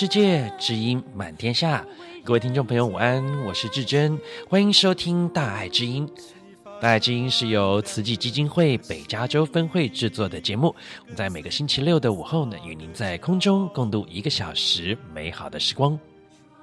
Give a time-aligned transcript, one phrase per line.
[0.00, 1.84] 世界，知音满天下。
[2.24, 4.18] 各位听众朋友，午安，我是志珍，
[4.48, 6.08] 欢迎收听《大爱之音》。
[6.80, 10.74] 大爱之音是由慈济基金会北加州分会制作的节目。
[11.02, 16.00] 我们在每个星期六的午后呢，与您在空中共度一个小时美好的时光。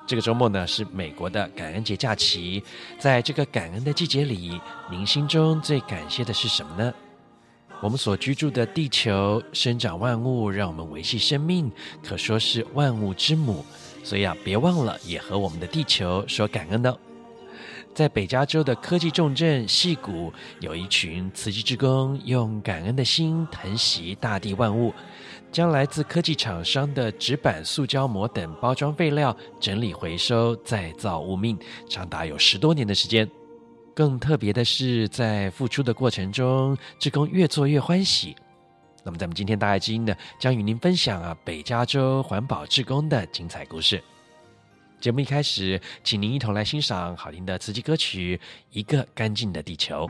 [0.08, 2.64] 这个周末呢，是美国的感恩节假期。
[2.98, 6.92] 在这个感恩的季节里，您心中最感谢的是什么呢？
[7.80, 11.72] 我们所居住的地球生长万物，让我们维系生命，
[12.04, 13.64] 可说是万物之母。
[14.04, 16.98] 所以啊，别忘了也和我们的地球说感恩哦。
[17.94, 24.94] 在北加州的科技重镇矽谷，有一群慈济志工用感恩的心疼惜大地万物，
[25.52, 33.30] 将来自科技厂商的纸板、塑胶膜等包装废料整理回收，再造物命，长达有十多年的时间。
[33.98, 38.36] 更特别的是，在付出的过程中，志工越做越欢喜。
[39.04, 44.04] 那么，咱们今天大爱知音呢，将与您分享啊北加州环保志工的精彩故事。
[45.02, 50.06] 节目一开始，请您一同来欣赏好听的慈济歌曲《一个干净的地球》。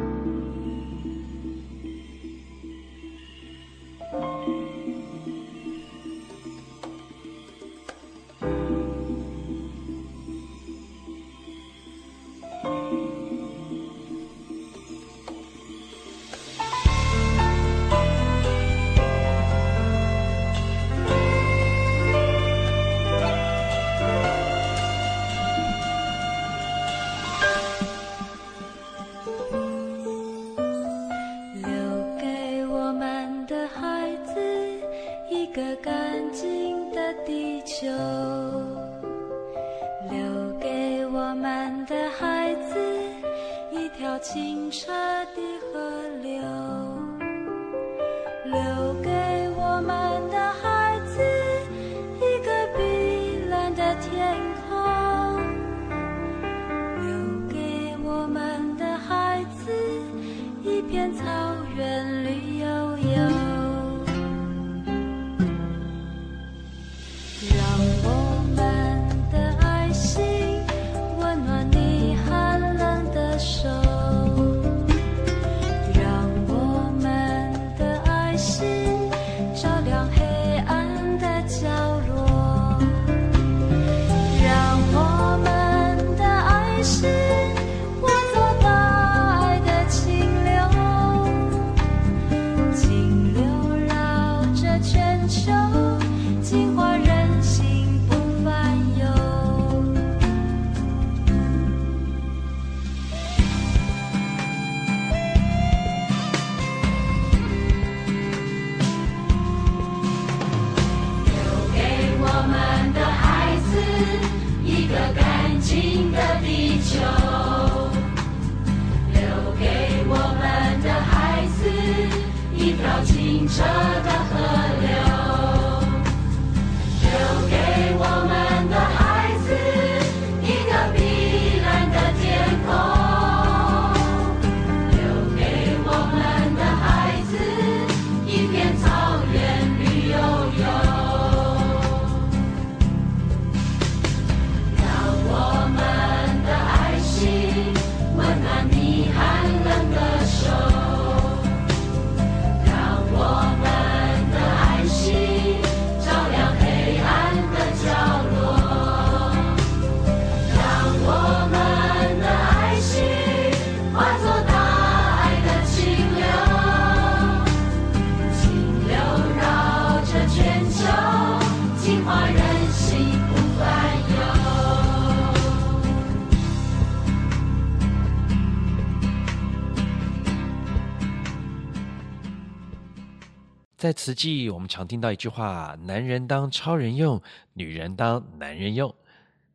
[183.88, 187.22] 在慈济，我们常听到一句话：“男人当超人用，
[187.54, 188.94] 女人当男人用。”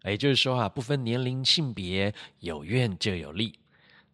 [0.04, 3.58] 也就是说啊，不分年龄、性别，有怨就有利。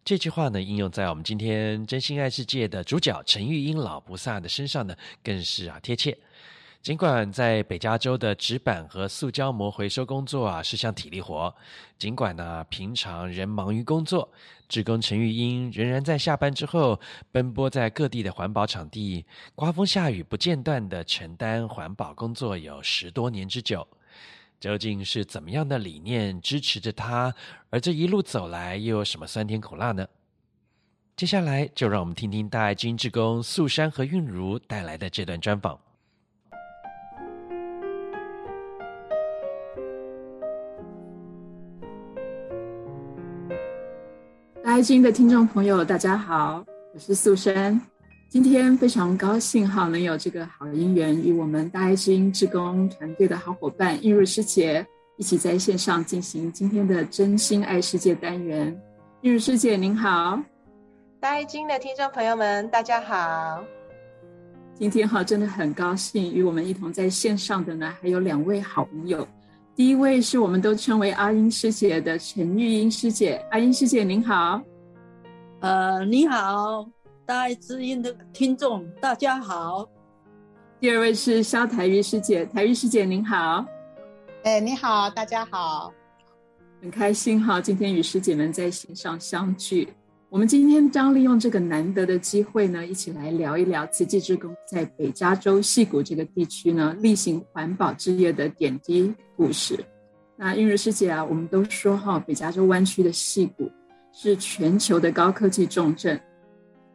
[0.03, 4.93] 这句话呢，应用在我们今天真心爱世界的主角陈玉英老菩萨的身上呢，
[5.23, 6.17] 更是啊贴切。
[6.81, 11.53] 尽管在北加州的纸板和塑胶膜回收工作啊是项体力活，
[11.97, 14.31] 尽管呢平常人忙于工作，
[14.69, 16.97] 志工陈玉英仍然在下班之后
[17.33, 23.85] 奔波在各地的环保场地，刮风下雨不间断的承担环保工作有十多年之久。
[24.59, 27.33] 究竟是怎么样的理念支持着他？
[27.69, 30.07] 而这一路走来又有什么酸甜苦辣呢？
[31.17, 35.77] 接下来就让我们听听大爱金志工素珊和韵如带来的这段专访。
[44.79, 47.77] 爱基金的听众朋友，大家好，我是素珊。
[48.29, 54.87] 今天非常高兴哈，能有这个好姻缘，与我们大爱基金志工团队的好伙伴韵如师姐
[55.17, 58.73] 一起在线上进行今天的真心爱世界单元。
[59.23, 60.41] 韵如师姐您好，
[61.19, 63.61] 大爱基金的听众朋友们大家好。
[64.75, 69.27] 今天哈真的很高兴，与我们一同在线上的呢还有两位好朋友。
[69.75, 74.61] 第一位是我们都称为阿英师姐的陈玉英师姐，阿英师姐您好。
[75.61, 76.89] 呃，你好，
[77.25, 79.85] 大爱之音的听众大家好。
[80.79, 83.65] 第二位是肖台玉师姐，台玉师姐您好。
[84.43, 85.93] 哎，你好，大家好。
[86.81, 89.89] 很开心哈，今天与师姐们在线上相聚。
[90.29, 99.77] 我们今天将利用这个难得的机会呢，一起来聊一聊慈济志工在北加州戏谷这个地区呢，例行环保之夜的点滴故事。
[100.37, 103.69] 那韵如师姐啊，我们都说哈，北加州湾区的戏谷
[104.21, 106.19] 是全球的高科技重镇。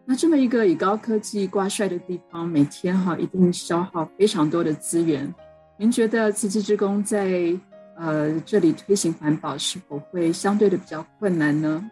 [0.05, 5.35] 那这么一个以高科技挂帅的地方，每天哈一定消耗非常多的资源。
[5.79, 7.59] 您觉得慈济之工在
[7.97, 11.91] 呃这里推行环保，是否会相对的比较困难呢？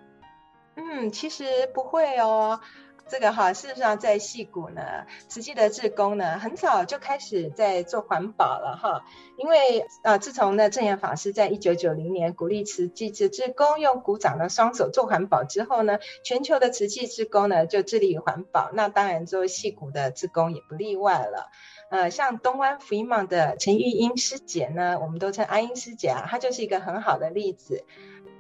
[0.75, 2.61] 嗯，其实不会哦。
[3.09, 4.83] 这个哈，事实上在矽谷呢，
[5.29, 9.05] 慈济的志工呢，很早就开始在做环保了哈。
[9.37, 18.71] 因为啊、呃，自从呢证严法师在一九九零年鼓励慈济志志工用鼓掌的双手做环保之后呢，全球的慈济志工呢就致力于环保。
[18.73, 21.51] 那当然做矽谷的志工也不例外了。
[21.91, 27.85] 呃，像东湾福音网的陈玉英师姐呢，我们都称阿英师姐啊，她就是一个很好的例子。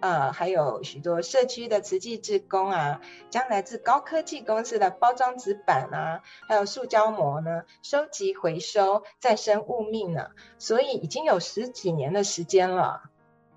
[0.02, 3.00] 呃，还有许多社区的慈济志工啊，
[3.30, 13.04] 将来自高科技公司的包装纸板啊，还有塑胶膜呢，收集回收再生物命呢，所以已经有十几年的时间了。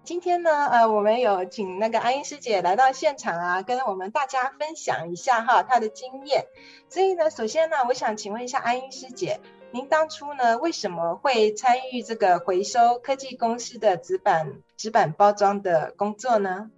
[0.04, 6.46] 今天呢，呃，我们有请那个阿英师姐来到现场啊，跟我们大家分享一下哈她的经验。
[6.90, 9.42] 所以呢，首先呢，我想请问一下阿英师姐。
[9.72, 16.72] 您当初呢，为什么会参与这个回收科技公司的纸板纸板包装的工作呢？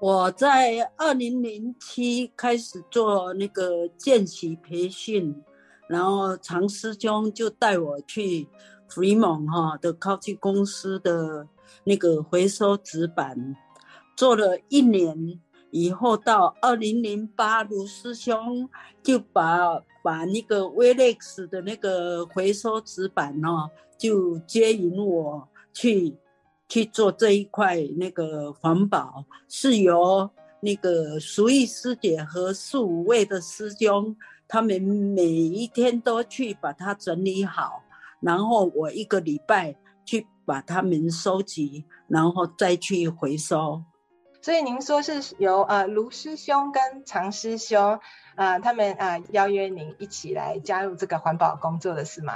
[0.00, 5.42] 我在二零零七开始做那个见习培训，
[5.88, 8.48] 然后常师兄就带我去
[8.88, 11.46] f r e m o n 哈的科技公司的
[11.84, 13.56] 那个回收纸板，
[14.16, 15.40] 做了一年
[15.70, 18.68] 以后，到二零零八，卢师兄
[19.02, 19.82] 就把。
[20.04, 23.48] 把那个 Valex 的那个回收纸板呢，
[23.96, 26.14] 就接引我去
[26.68, 30.28] 去做这一块那个环保，是由
[30.60, 34.16] 那个淑仪师姐和四五位的师兄，
[34.48, 37.82] 他们每一天都去把它整理好，
[38.20, 43.82] 然后我一个礼拜去把它们收集，然后再去回收。
[44.42, 47.98] 所以您说是由呃卢师兄跟常师兄。
[48.36, 52.34] 啊、呃，他们啊、呃、邀约您一起来加入这个环保工作的是吗？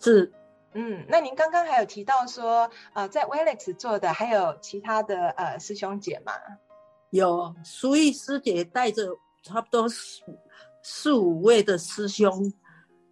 [0.00, 0.32] 是，
[0.74, 6.32] 嗯，那您刚刚还有提到说，呃，在 Valex 做的还有其他的呃师兄姐吗？
[7.10, 9.06] 有，淑仪师姐带着
[9.42, 10.22] 差不多四
[10.82, 12.52] 四五位的师兄，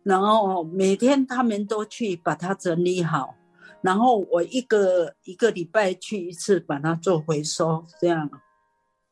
[0.03, 3.35] 然后每天他们都去把它整理好，
[3.83, 8.31] 然后我一个一个礼拜去一次把它做回收，这样。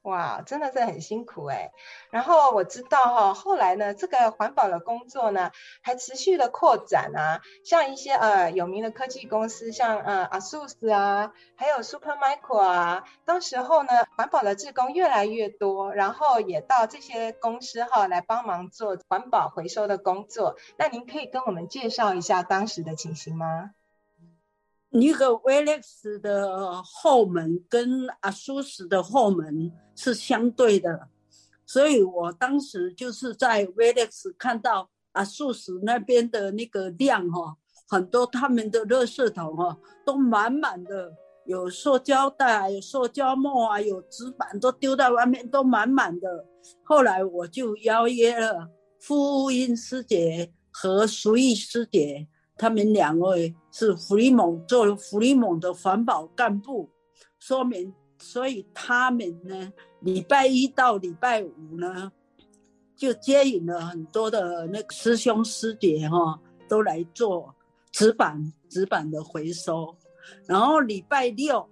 [0.03, 1.71] 哇，真的是很辛苦哎。
[2.11, 5.51] 然后我知道哈、哦，后来呢，这个环保的工作呢，
[5.83, 7.41] 还持续的扩展啊。
[7.65, 20.57] 像一些呃有名的科技公司，像呃 ASUS 啊，还有 Supermicro 啊，当时候呢，环保的志工越来越多，然后也到这些公司哈、来帮忙做环保回收的工作。
[20.79, 23.73] 那您可以跟我们介绍一下当时的情形吗？
[24.91, 31.09] 那个 Valex 的后门跟阿苏食的后门是相对的，
[31.67, 39.77] 所以我当时就是在 Valex 看到阿苏食那边的那个量哈，很多他们的垃圾桶哈
[40.07, 41.13] 都满满的，
[41.45, 46.47] 有塑胶袋、有塑胶膜啊，有纸板都丢在外面，都满满的。
[46.83, 52.27] 后来我就邀约了傅英师姐和淑仪师姐。
[52.59, 56.91] 他们两位是福利蒙做福利蒙的环保干部，
[57.39, 62.11] 说明，所以他们呢，礼拜一到礼拜五呢，
[62.97, 66.39] 就接引了很多的那个师兄师姐哈，
[66.69, 67.55] 都来做
[67.93, 69.97] 纸板纸板的回收，
[70.47, 71.67] 然后礼拜六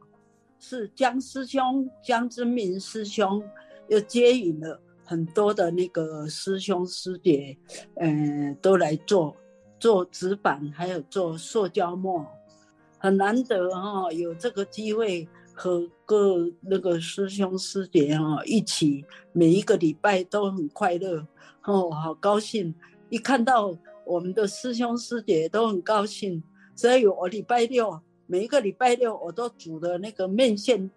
[0.58, 3.42] 是江师兄江之明师兄
[3.88, 4.80] 又接引了。
[5.08, 7.56] 很多的那个师兄师姐，
[7.94, 9.36] 嗯、都来做
[9.78, 12.26] 做纸板，还有做塑胶膜，
[12.98, 21.26] 很难得哈、哦，有这个机会和各那个师兄师姐哈、哦、一起，每一个礼拜都很快乐，
[21.64, 22.74] 哦，好高兴！
[23.08, 26.42] 一看到我们的师兄师姐都很高兴，
[26.74, 30.90] 所以我礼拜六每一个礼拜六我都煮的那个面线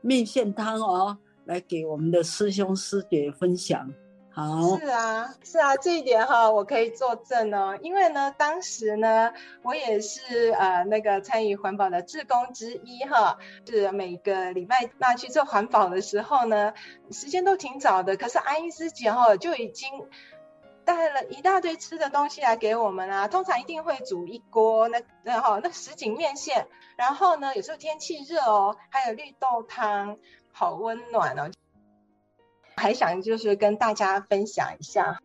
[0.00, 1.18] 面线汤哦。
[1.44, 3.92] 来给我们的师兄师姐分享，
[4.34, 7.78] 是啊，是啊，这一点哈，我可以作证哦。
[7.82, 16.72] 因为呢，当时呢，我也是呃那个参与环保的志工之一哈，是每个礼拜那去做环保的时候呢，
[17.10, 19.90] 时间都挺早的，可是阿英师姐哈就已经
[20.84, 23.28] 带了一大堆吃的东西来给我们啊。
[23.28, 30.16] 通常一定会煮一锅那然后那什锦面线，然后呢，有时候天气热哦，还有绿豆汤。
[30.54, 31.50] 好温暖哦！
[32.76, 35.20] 还想就是跟大家分享一下。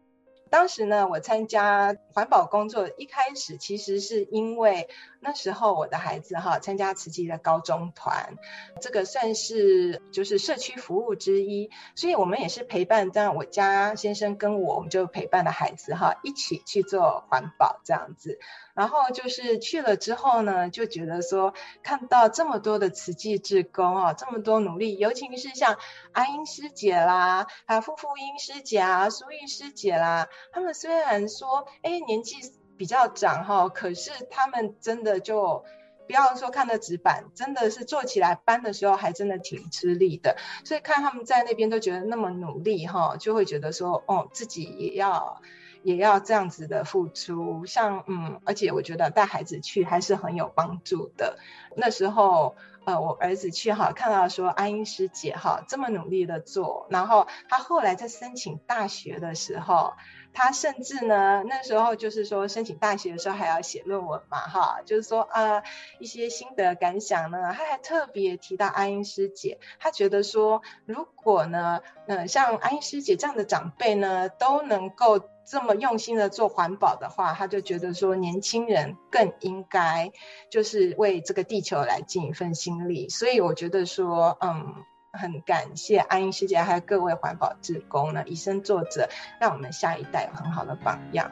[0.50, 4.88] 当时呢，我参加环保工作，一开始其实是因为
[5.20, 8.36] 那时候我的孩子哈参加慈济的高中团，
[8.80, 18.40] 这个算是就是社区服务之一，所以我们也是陪伴，这样我家先生跟我，我们就陪伴的孩子哈一起去做环保这样子。
[18.78, 25.80] 然后就是去了之后呢，就觉得说看到这么多的慈济志工啊，这么多努力，尤其是像
[26.12, 32.36] 阿英师姐啦，还有傅傅英师姐啊、苏玉师姐啦，他们虽然说哎年纪
[32.78, 35.66] 比较长哈，可是他们真的就
[36.06, 45.42] 不要说看的纸板，真的是做起来搬的时候还真的挺吃力的，所以看他们在那边都觉得那么努力哈，就会觉得说哦自己也要。
[45.88, 51.38] 也要这样子的付出，像嗯，而且我觉得带孩子去还是很有帮助的。
[51.78, 59.94] 那时候，呃，我儿子去哈，看到说阿英师姐哈这么努力的做，然后他后来在申请大学的时候，
[60.34, 65.64] 他甚至呢，那时候就是说申请大学的时候还要写论文嘛哈，就是说呃
[66.00, 75.22] 一些心得感想呢，他还特别提到阿英师姐，他觉得说如果呢，嗯、像阿英师姐这样的长辈呢，都能够。
[75.50, 80.12] 这么用心的做环保的话，他就觉得说年轻人更应该
[80.52, 83.08] 就是为这个地球来尽一份心力。
[83.08, 84.76] 所以我觉得说，嗯，
[85.14, 89.08] 很感谢阿英师姐还有各位环保志工呢，以身作则，
[89.40, 91.32] 让我们下一代有很好的榜样。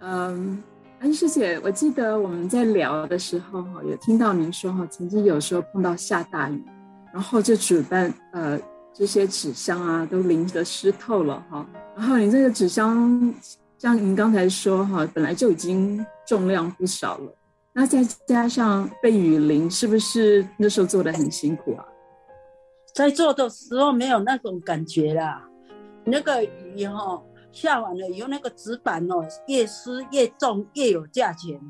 [0.00, 0.64] 嗯。
[1.00, 6.62] 安师姐，我记得我们在聊的时候哈，有听到您说哈，曾经有时候碰到下大雨，
[7.10, 8.60] 然后就主办呃
[8.92, 11.66] 这些纸箱啊都淋得湿透了哈，
[11.96, 13.34] 然后你这个纸箱
[13.78, 17.32] 像您刚才说哈，本来就已经重量不少了，
[17.72, 21.84] 那再加上被雨淋，是不是那时候做得很辛苦啊？
[22.94, 25.48] 在做的时候没有那种感觉啦，
[26.04, 27.22] 那个雨哈。
[27.52, 31.60] 下完了以后，那个纸板哦，越湿越重，越有价钱，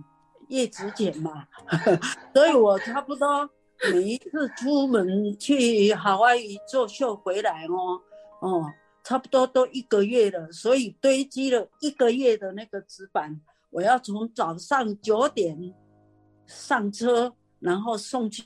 [0.49, 1.47] 越值钱嘛。
[2.35, 3.49] 所以我差不多
[3.93, 8.01] 每一次出门去夏威夷做秀回来哦，
[8.41, 8.73] 哦，
[9.03, 10.53] 差不多都一个月了。
[10.53, 15.75] 所以堆积了一个月的那个纸板，我要从早上九点
[16.47, 18.45] 上车，然后送去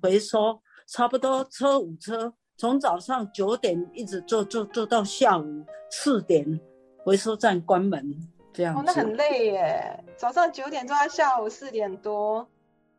[0.00, 6.60] 回收，差不多车五车，从早上九点一直做做做到下午四点。
[7.04, 8.14] 回收站关门，
[8.52, 8.80] 这样子。
[8.80, 10.04] 哦，那很累耶！
[10.14, 12.46] 早上九点做到下午四点多，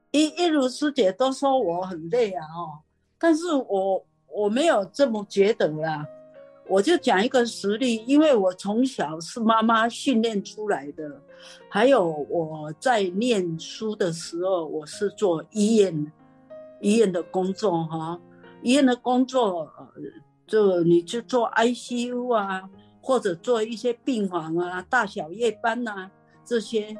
[0.09, 2.79] 一一如师姐都说我很累啊，哦，
[3.19, 6.03] 但是我我没有这么觉得啦。
[6.67, 11.21] 我就讲一个实例，因为我从小是妈妈训练出来的，
[11.69, 16.11] 还有我在念书的时候，我是做医院
[16.81, 18.19] 医院的工作哈，
[18.61, 19.71] 医院的工作，
[20.47, 22.69] 就你就做 ICU 啊。
[23.01, 26.11] 或者做一些病房啊、大小夜班呐、啊、
[26.45, 26.95] 这些，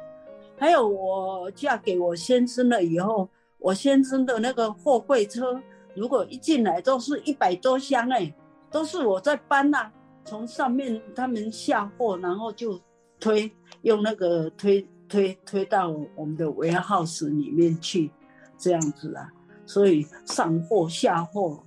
[0.58, 5.60] 还有我嫁给我先生了以后，我先生的那个货柜车，
[5.94, 8.34] 如果一进来都是一百多箱哎、
[8.72, 9.92] 都是我在搬呐、
[10.24, 12.80] 从上面他们下货，然后就
[13.20, 13.52] 推，
[13.82, 18.10] 用那个推推推到我们的 warehouse 里面去，
[18.56, 19.30] 这样子啊，
[19.72, 21.62] 所以上货下货。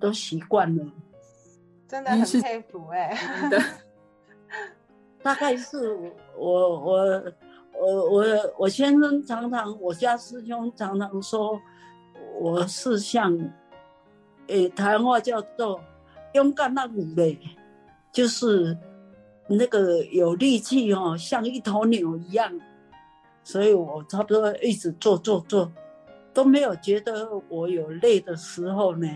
[0.00, 0.84] 都习惯了。
[1.88, 3.60] 真的很佩服哎、欸，的。
[5.20, 7.22] 大概是我我
[7.76, 8.24] 我我
[8.60, 11.60] 我先生常常，我家师兄常常说，
[12.40, 13.36] 我是像，
[14.46, 15.80] 诶、欸，台湾话叫做
[16.34, 17.36] 勇敢那女的，
[18.12, 18.78] 就是
[19.48, 22.50] 那个有力气哦，像一头牛一样。
[23.42, 25.70] 所以我差不多一直做做做，
[26.34, 29.08] 都没有觉得我有累的时候呢。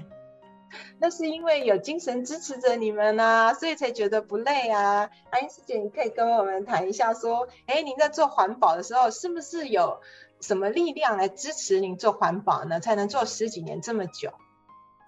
[0.99, 5.09] 那是因为有精神支持着你们啊，所以才觉得不累啊。
[5.31, 9.99] 安英师姐，你可以跟我们谈一下，说，哎，您在做环保的时候，是不是有
[10.41, 12.79] 什么力量来支持您做环保呢？
[12.81, 14.31] 才能做十几年这么久？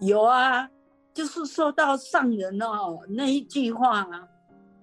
[0.00, 0.70] 有啊，
[1.12, 4.08] 就是受到上人哦那一句话，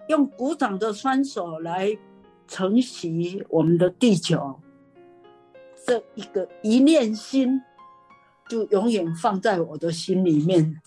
[0.06, 1.98] 用鼓掌的双手来
[2.46, 4.60] 承袭我们的地球，
[5.88, 7.60] 这一个一念心。
[8.48, 10.80] 就永远放在我的心里面，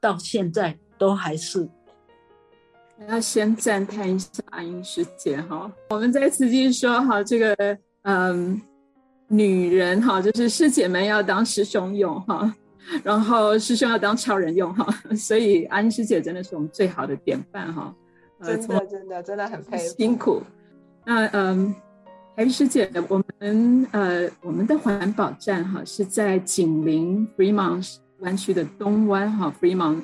[0.00, 1.68] 到现在都还是。
[3.06, 8.58] 要先赞叹一下阿英师姐哈，我们在慈济说哈，这个嗯，
[9.28, 12.50] 女人哈，就是师姐们要当师兄用哈，
[13.04, 17.94] 然后师兄要当超人用哈，所以阿英师姐真的是我们最好的典范哈。
[18.42, 20.42] 真的真的真的很佩服，辛苦。
[21.04, 21.74] 那嗯。
[22.36, 30.02] 还有师姐，我们呃，我们的环保站哈是在紧邻 Fremont 湾区的东湾哈，Fremont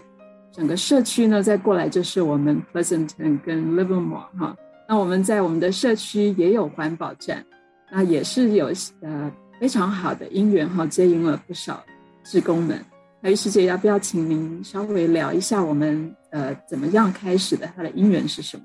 [0.50, 4.56] 整个社区呢，再过来就是我们 Pleasanton 跟 Livermore 哈。
[4.88, 7.44] 那我们在我们的社区也有环保站，
[7.90, 8.72] 那也是有
[9.02, 11.84] 呃非常好的因缘哈，接应了不少
[12.24, 12.82] 志工们。
[13.20, 18.64] 还有师姐，要不要请您稍微聊一下我们呃怎么样开始的，它的因缘是什么？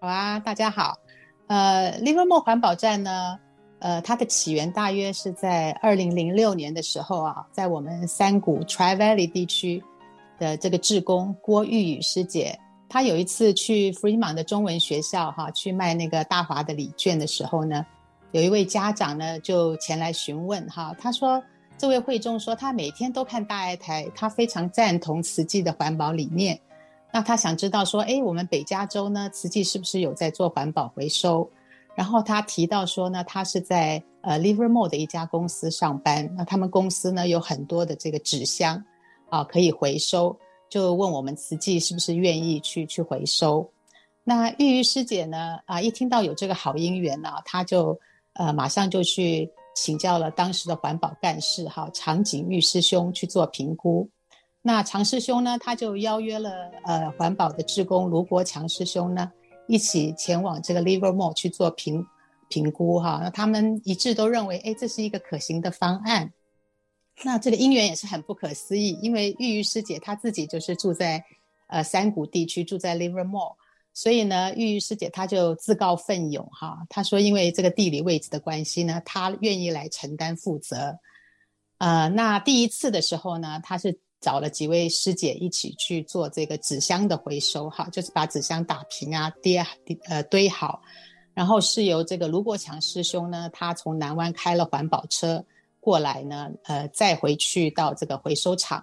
[0.00, 0.98] 好啊，大家好。
[1.54, 3.38] 呃，Livermore 环保站呢，
[3.78, 9.80] 呃，它的起源大约是在二零零六年的时候啊，在我们山谷 Tri Valley 地区
[10.36, 17.86] 的这个志工郭玉宇师姐，她有一次去 Fremont 的中文学校哈、去卖那个大华的礼券的时候呢，
[18.32, 21.40] 有一位家长呢就前来询问哈、他说
[21.78, 26.58] 这位会众说他每天都看大爱台，他非常赞同慈济的环保理念。
[27.14, 31.48] 那他想知道说，哎，我们北加州呢，慈济是不是有在做环保回收？
[31.94, 38.84] 然后他提到说呢，他是在呃 Livermore 的一家公司上班，那他们公司呢有很多的这个纸箱
[39.30, 40.36] 啊可以回收，
[40.68, 43.70] 就问我们慈济是不是愿意去去回收？
[44.24, 47.96] 那玉玉师姐呢啊，一听到有这个好姻缘呢，她就
[48.32, 54.10] 呃马上就去请教了当时的环保干事哈长景玉师兄去做评估。
[54.66, 59.30] 那常师兄呢，他就邀约了呃环保的志工卢国强师兄呢，
[59.68, 62.02] 一起前往这个 Livermore 去做评
[62.48, 63.20] 评估哈。
[63.22, 66.32] 那他们一致都认为，哎，这是一个可行的方案。
[67.22, 71.22] 那这个因缘也是很不可思议，因为玉玉师姐她自己就是住在
[71.68, 73.56] 呃山谷地区，住在 Livermore，
[73.92, 80.96] 所以呢，玉玉师姐她就自告奋勇哈，她说因为这个地理位置的关系呢，她愿意来承担负责。
[81.76, 84.00] 呃，那第一次的时候呢，她是。
[84.24, 89.62] 找了几位师姐一起去做这个纸箱的回收，哈，就是把纸箱打平啊，叠
[90.08, 90.80] 呃堆好，
[91.34, 95.44] 然后是由这个卢国强师兄呢，他从南湾开了环保车
[95.78, 98.82] 过来呢，呃，再回去到这个回收厂。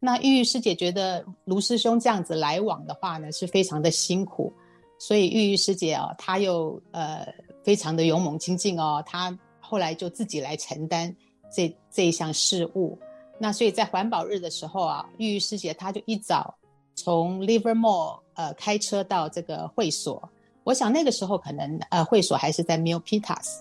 [0.00, 4.52] 那玉玉师姐觉得卢师兄这样子来往的话呢，是非常的辛苦，
[4.98, 7.24] 所以玉玉师姐哦，她又呃
[7.62, 11.14] 非常的勇猛精进哦，她后来就自己来承担
[11.54, 12.98] 这这一项事务。
[13.38, 16.54] 那所以在环保日的时候啊，玉玉师姐她就一早
[16.94, 20.30] 从 Livermore 呃开车到这个会所，
[20.62, 23.58] 我想那个时候可能呃会所还是在 Milpitas，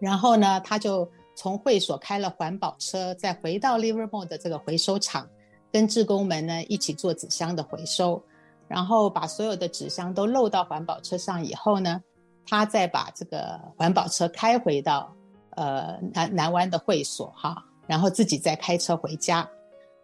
[0.00, 5.28] 然后呢，她就从会所开了环保车，再回到 Livermore 的这个回收厂，
[5.70, 8.20] 跟志工们呢一起做纸箱的回收，
[8.66, 12.02] 然后把所有的纸箱都漏到环保车上以后呢，
[12.44, 15.14] 她再把这个环保车开回到
[15.50, 17.64] 呃南南湾的会所哈。
[17.86, 19.48] 然后自己再开车回家，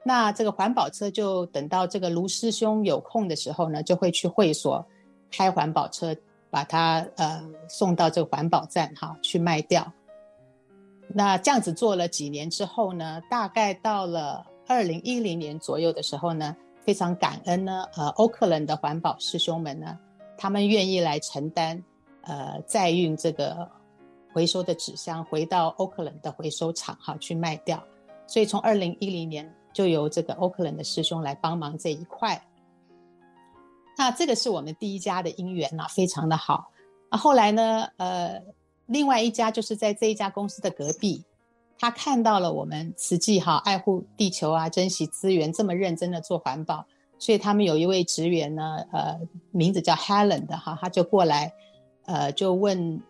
[0.05, 4.85] 那这个环保车就等到这个卢师兄有空的时候呢，就会去会所
[5.31, 6.14] 开环保车，
[6.51, 9.91] 把它呃送到这个环保站哈去卖掉。
[11.09, 19.97] 那这样子做了几年之后呢，大概到了二零一零年左右的时候呢，非常感恩呢，呃，欧克兰的环保师兄们呢，
[20.37, 21.83] 他们愿意来承担
[22.23, 23.71] 呃载运这个。
[24.38, 27.83] 回收的纸箱回到 Oakland 的回收厂哈去卖掉，
[28.29, 32.40] 所以从二零一零年就由这个 Oakland 的师兄来帮忙这一块。
[33.96, 36.70] 那这个是我们第一家的姻缘呐，非常的好。
[37.09, 38.40] 啊，后来呢，呃，
[38.87, 41.24] 另外一家就是在这一家公司的隔壁，
[41.77, 46.87] 他看到了我们慈济哈爱护地球啊，珍惜资源这么认真的做环保，
[47.18, 49.18] 所以他们有一位职员呢，呃，
[49.51, 51.53] 名字叫 Helen 的哈，他就过来，
[52.07, 53.03] 呃，就问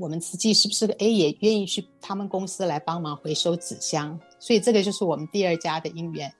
[0.00, 6.32] 我们慈济是不是哎也愿意去他们公司来帮忙回收纸箱，所以这个就是我们第二家的因缘。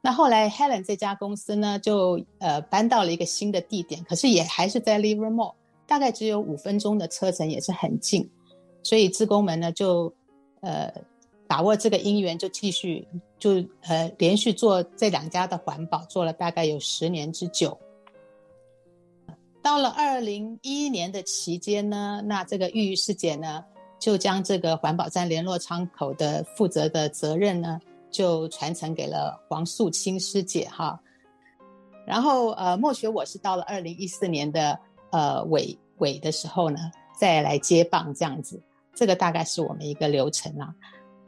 [0.00, 5.52] 那后来 Helen 这家公司呢，就呃搬到了一个新的地点，可是也还是在 Livermore，
[5.86, 8.26] 大概只有五分钟的车程，也是很近。
[8.82, 10.10] 所以志工们呢，就
[10.60, 10.90] 呃
[11.46, 13.06] 把握这个因缘，就继续
[13.38, 17.76] 就呃连续做这两家的环保，做了大概有十年之久。
[19.62, 23.64] 到了二零一一年的期间呢，那这个玉玉师姐呢，
[23.98, 27.78] 就将这个环保站联络窗口的负责的责任呢。
[28.12, 31.00] 就传承给了黄素清师姐哈，
[32.04, 34.76] 然后呃，莫学我是到了二零一四年的
[35.12, 38.60] 呃尾尾的时候呢，再来接棒这样子，
[38.96, 40.74] 这个大概是我们一个流程啊。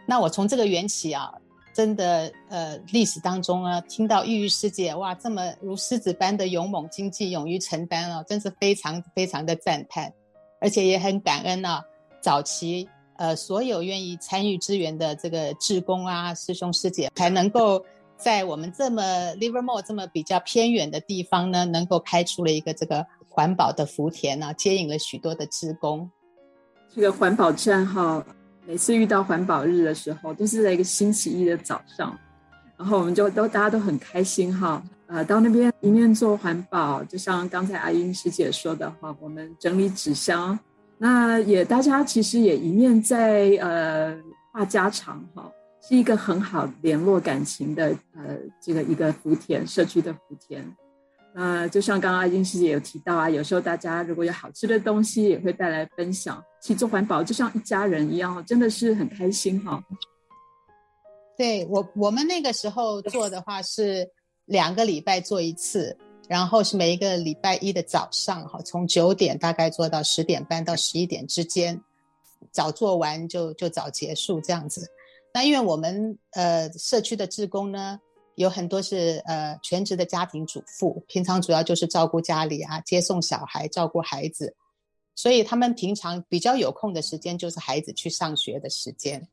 [0.07, 1.33] 那我从这个缘起啊，
[1.72, 10.12] 真的呃历史当中啊，听到玉玉师姐哇这么如狮子般的勇猛精进、勇于承担啊，真是非常非常的赞叹，
[10.61, 11.82] 而且也很感恩啊，
[12.20, 12.88] 早期。
[13.18, 17.85] 呃，所有愿意参与支援的这个志工啊，师兄师姐，才能够
[18.16, 19.02] 在我们这么
[19.35, 26.11] Livermore 这么比较偏远的地方呢，能够开出了一个这个环保的福田啊，接引了许多的志工。
[26.92, 28.26] 这个环保站哈，
[28.66, 32.16] 每次遇到环保日的时候，都是在一个星期一的早上，
[32.79, 40.59] 然后我们就都大家都很开心哈，呃，到那边一面做环保，就像刚才阿英师姐说的话，我们整理纸箱。
[40.96, 44.16] 那也，大家其实也一面在呃
[44.53, 45.51] 话家常哈，
[45.83, 50.64] 是一个很好联络感情的呃这个一个福田社区的福田。
[51.35, 56.40] 那就像刚刚阿英师姐有提到啊，有时候大家如果有好吃的东西，也会带来分享。
[56.62, 59.83] 其实做环保就像一家人一样，真的是很开心哈。
[61.37, 64.09] 对我我们那个时候做的话是
[64.46, 65.98] 两个礼拜做一次。
[66.29, 71.79] 然后是每一个礼拜一的早上，哈，从九点大概做到十点半到十一点之间，
[72.53, 74.88] 早做完就就早结束这样子。
[75.35, 77.98] 那因为我们呃社区的志工呢，
[78.37, 84.55] 有很多是呃全职的家庭主妇，平常主要就是照顾家里啊，接送小孩，照顾孩子，
[85.14, 89.29] 所以他们平常比较有空的时间就是孩子去上学的时间。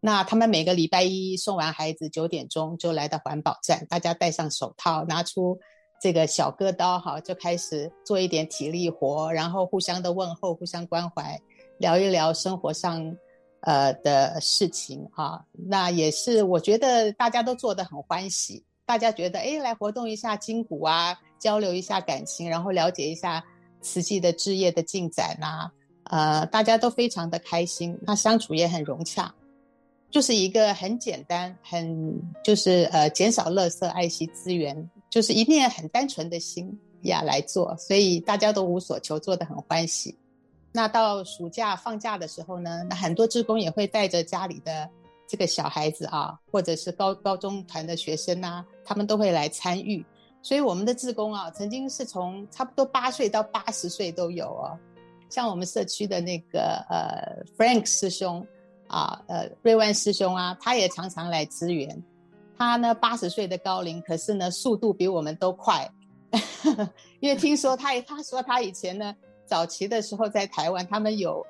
[0.00, 5.58] 那他们每个礼拜一送完孩子，九点钟就来到环保站，大家戴上手套，拿出。
[6.00, 11.40] 这个小割刀哈，就开始做一点体力活，然后互相的问候，互相关怀，
[11.78, 13.16] 聊一聊生活上
[13.60, 15.46] 呃的事情哈。
[15.52, 23.44] 那也是我觉得大家都做得很欢喜，大家觉得哎，来活动一下筋骨啊，交流一下感情，然后了解一下
[23.82, 25.70] 慈济的置业的进展呐，
[26.04, 29.34] 呃，大家都非常的开心，那相处也很融洽，
[30.10, 34.90] 就是一个很简单，很就是呃减少垃圾，爱惜资源。
[35.10, 40.16] 就是一片很单纯的心呀来做，所以大家都无所求，做得很欢喜。
[40.72, 44.88] 那到暑假放假的时候呢，那很多职工也会带着家里的
[45.28, 50.02] 这个小孩子啊，或者是高高中团的学生啊，他们都会来参与。
[50.42, 54.76] 所以我们的志工啊，曾经是从差不多八岁到八十岁都有哦。
[55.30, 58.46] 像我们社区的那个呃 Frank 师兄
[58.88, 62.02] 啊，呃瑞万师兄啊，他也常常来支援。
[62.58, 65.90] 他呢，八十岁的高龄，可是呢，速度比我们都快。
[67.20, 69.14] 因为听说他，他说他以前呢，
[69.46, 71.44] 早期的时候在台湾，他们有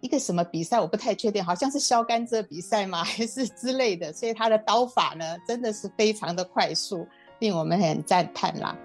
[0.00, 4.12] 一个什么比赛，我不太确定，好像是削甘蔗比赛吗， 还是之类的。
[4.12, 7.06] 所以他的刀法呢，真的是非常的快速，
[7.38, 8.76] 令我们很赞叹啦。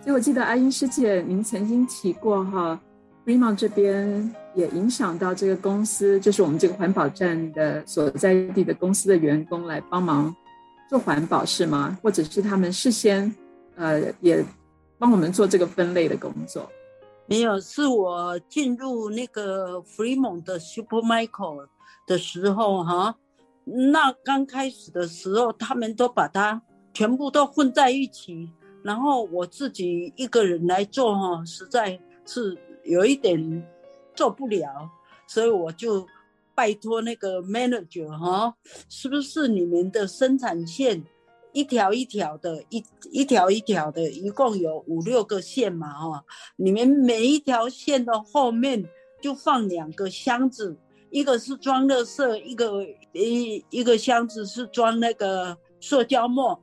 [0.00, 2.80] 所以我记得阿英师姐，您曾经提过哈。
[3.24, 10.34] r e m o n 这边也影响到这个公司，就是我们这个环保站的所在地的公司的员工来帮忙
[10.88, 11.98] 做环保，是吗？
[12.02, 13.30] 或者是他们事先
[13.76, 14.42] 呃也
[14.98, 16.66] 帮我们做这个分类的工作？
[17.28, 21.68] 没有，是我进入那个 Fremont 的 Supermicro
[22.06, 23.14] 的时候哈，
[23.64, 26.60] 那刚开始的时候，他们都把它
[26.92, 28.50] 全部都混在一起，
[28.82, 32.58] 然后我自己一个人来做哈，实在是。
[32.84, 33.68] 有一点
[34.14, 34.88] 做不了，
[35.26, 36.06] 所以我就
[36.54, 38.54] 拜托那个 manager 哈，
[38.88, 41.04] 是不是你们的生产线
[41.52, 46.24] 一条一条的，一一条一条的，一共有五六个线嘛哈？
[46.56, 48.84] 你们每一条线的后面
[49.20, 50.76] 就放两个箱子，
[51.10, 56.60] 一个是装垃圾，一个一一个箱子是装那个塑胶膜。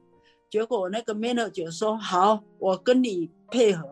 [0.50, 3.88] 结果那个 manager 说好，我跟你配合，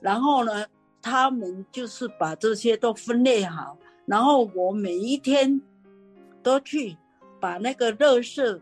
[0.00, 0.66] 然后呢？
[1.02, 5.62] 他们就是把这些都分类好，然后我每一天
[6.42, 6.96] 都去
[7.38, 8.60] 把那个垃圾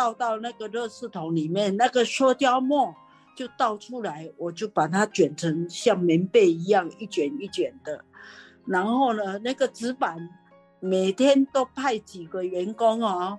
[0.00, 2.94] 倒到那个垃圾桶里面，那个塑胶膜
[3.36, 8.02] 就倒出来，我就把它卷成像棉被一样一卷一卷的。
[8.64, 10.16] 然后呢，那个纸板
[10.80, 13.38] 每天都派几个员工哦，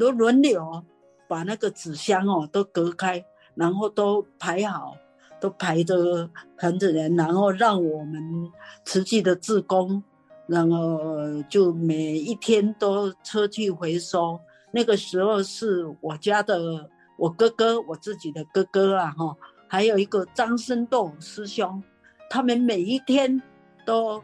[0.00, 0.82] 都轮流
[1.28, 3.22] 把那个纸箱哦都隔开，
[3.54, 4.96] 然后都排好，
[5.38, 8.50] 都排得很整齐，然后让我们
[8.86, 10.02] 慈济的志工，
[10.46, 14.40] 然后就每一天都车去回收。
[14.70, 21.82] 那个时候是我家的我哥哥，我自己的哥哥啊哈，还有一个张生栋师兄，
[22.30, 23.42] 他们每一天。
[23.86, 24.22] 都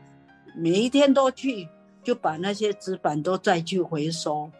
[0.54, 1.66] 每一天都去，
[2.02, 4.50] 就把那些纸板都再去回收，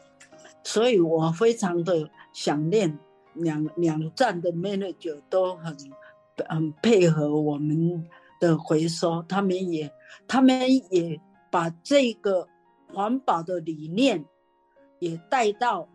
[0.62, 2.99] 所以我非常的想念
[3.35, 5.77] 两两站的 manager 都很
[6.49, 8.03] 很配合我们
[8.40, 9.92] 的回收，他们也
[10.27, 10.59] 他们
[10.90, 11.20] 也
[11.51, 12.49] 把这个
[12.90, 14.25] 环保的理念
[15.05, 15.88] 也带到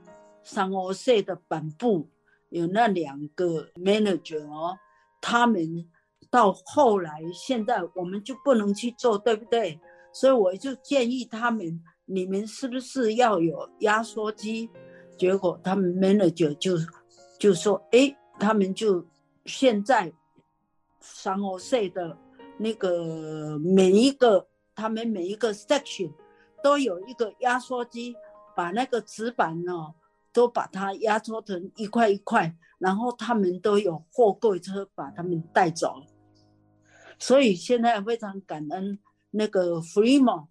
[0.43, 2.09] 三欧社的本部，
[2.49, 4.77] 有那两个 manager 哦，
[5.19, 5.89] 他们。
[6.31, 9.79] 到后来，现在我们就不能去做，对不对？
[10.13, 14.69] 所以我就建议他们，你们是不是要有压缩机？
[15.17, 16.77] 结果他们 manager 就
[17.39, 19.03] 就说，哎，他们就
[19.45, 20.13] 现在
[20.99, 22.15] 三和社的
[22.59, 24.45] 那个每一个，
[24.75, 26.13] 他们每一个 section
[26.61, 28.15] 都有一个压缩机，
[28.59, 29.95] 把那个纸板哦，
[30.33, 36.03] 都把它压缩成一块一块，然后他们都有货柜车把他们带走。
[37.17, 38.99] 所以现在非常感恩
[39.31, 40.47] 那个 Freeman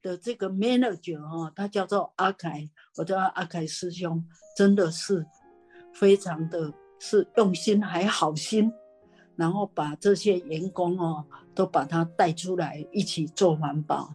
[0.00, 4.24] 的这个 manager 哈，他叫做阿凯，我叫阿凯师兄，
[4.56, 5.26] 真的是
[5.92, 8.72] 非常的是用心还好心，
[9.36, 14.14] 然后把这些员工哦都把他带出来一起做环保。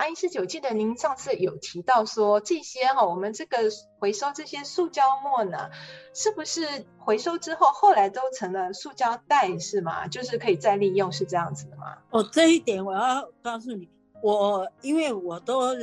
[0.00, 3.58] 阿英师姐，我记得您上次有提到说，这些哈，我们这个
[3.98, 5.68] 回收这些塑胶膜呢，
[6.14, 10.08] 是不是回收之后后来都成了塑胶袋是吗？
[10.08, 11.98] 就是可以再利用，是这样子的吗？
[12.08, 13.86] 哦，这一点我要告诉你，
[14.22, 15.74] 我因为我都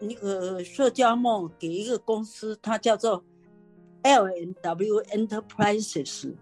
[0.00, 3.22] 那个塑胶膜给一个公司，它叫做
[4.02, 6.34] L N W Enterprises。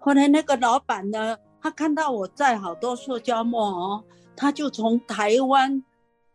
[0.00, 5.84] 后来那个老板呢，他看到我在好多塑胶膜哦，他就从台湾。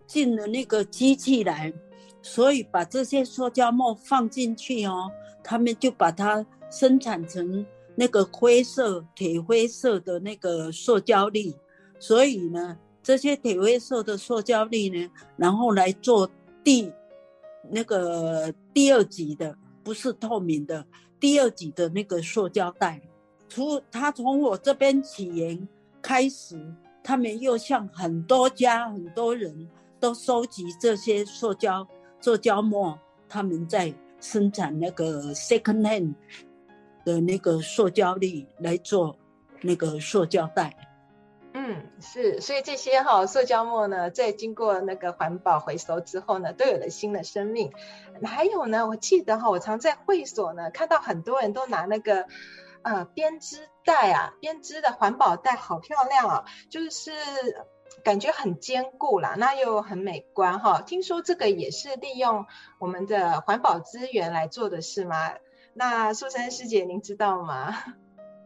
[0.07, 1.73] 进了那个机器来，
[2.21, 5.11] 所以把这些塑胶膜放进去哦，
[5.43, 7.65] 他们就把它生产成
[7.95, 11.55] 那个灰色、铁灰色的那个塑胶粒。
[11.99, 16.29] 所以呢，这些铁灰色的塑胶粒呢，然后来做
[16.63, 16.91] 第
[17.69, 20.85] 那个第二级的，不是透明的，
[21.19, 23.01] 第二级的那个塑胶袋。
[23.47, 25.67] 从他从我这边起源
[26.01, 26.59] 开始，
[27.03, 29.67] 他们又向很多家、很多人。
[30.05, 31.87] 都收集这些塑胶
[32.21, 36.13] 塑胶膜，他们在生产那个 second hand
[37.03, 39.17] 的那个塑胶粒来做
[39.61, 40.77] 那个塑胶袋。
[41.53, 47.73] 嗯，是，所以这些哈塑胶膜呢，在经过那个环保回收之后呢，都有了新的生命。
[48.23, 52.27] 还有呢，我记得哈，我常在会所呢看到很多人都拿那个
[52.83, 57.11] 呃编织袋啊，编织的环保袋，好漂亮啊，就是。
[58.04, 60.82] 感觉很坚固啦，那又很美观哈。
[60.82, 62.45] 听说这个也是利用
[62.80, 65.32] 我们的环保资源来做的是吗？
[65.74, 67.76] 那素珊师姐您知道吗？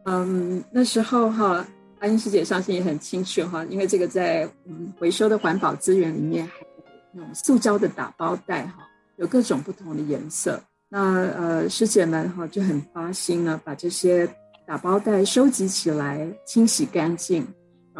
[0.06, 1.66] 嗯，那时候哈，
[2.00, 6.66] 阿英师姐相信也很清楚哈，因为这个在嗯回收的环保资源里面，还有
[7.12, 10.60] 那种塑胶的打包袋哈，有各种不同的颜色。
[10.88, 14.26] 那呃师姐们哈就很发心呢，把这些
[14.66, 17.46] 打包袋收集起来，清洗干净。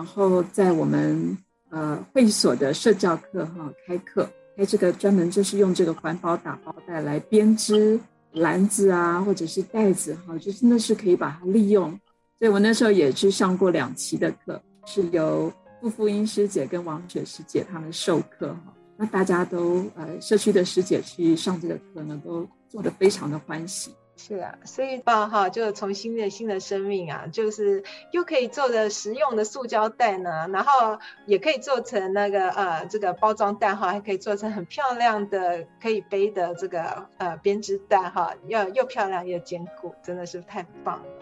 [0.01, 1.37] 然后在我们
[1.69, 8.01] 呃会所的社教课哈开课，开这个专门就是用这个环保打包袋来编织
[8.33, 11.91] 篮子啊，或者是袋子哈，就真的是可以把它利用。
[12.39, 18.73] 所以我那时候也去上过两期的课，是由傅富英师姐跟王雪师姐他们授课哈。
[18.97, 23.91] 那大家都呃社区的师姐去上这个课呢，都做得非常的欢喜。
[24.23, 41.20] 是啊，所以吧哈，就重新的新的生命啊，就是又可以做的实用的塑胶袋呢，然后也可以做成那个呃这个包装袋哈，还可以做成很漂亮的可以背的这个呃编织袋哈，要又漂亮又坚固，真的是太棒了。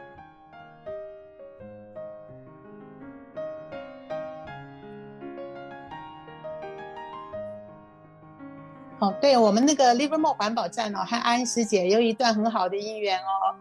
[9.00, 13.54] 哦，对我们那个 Livermore 环保站哦，和安师姐有一段很好的姻缘哦。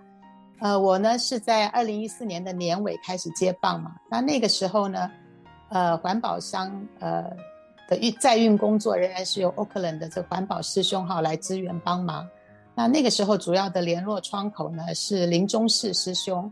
[0.60, 5.12] 呃，我呢是在二零一四年的年尾开始接棒嘛，那那个时候呢，
[5.69, 7.26] 呃，环保商呃
[7.88, 12.28] 的运载运工作仍然是由 Oakland 的这环保师兄哈来支援帮忙。
[12.73, 16.52] 那那个时候主要的联络窗口呢是林中士师兄。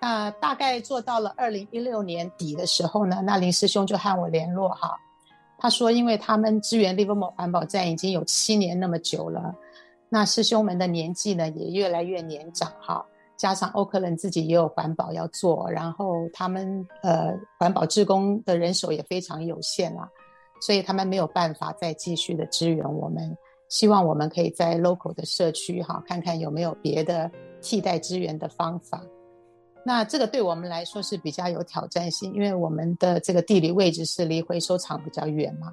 [0.00, 4.96] 那大概做到了二零一六年底的时候呢，那林师兄就和我联络哈，
[5.58, 9.54] 他说因为他们支援 Livermore 环保站已经有七年那么久了，
[10.08, 13.04] 那师兄们的年纪呢也越来越年长哈，
[13.36, 20.08] 加上欧克伦自己也有环保要做，然后他们呃环保志工的人手也非常有限啦，
[20.60, 23.36] 所以他们没有办法再继续的支援我们，
[23.68, 29.02] 希望我们可以在 local 的社区哈看看有没有别的替代支援的方法。
[29.88, 35.72] 那这个对我们来说是比较有挑战性，因为我们的这个地理位置是离回收厂比较远嘛，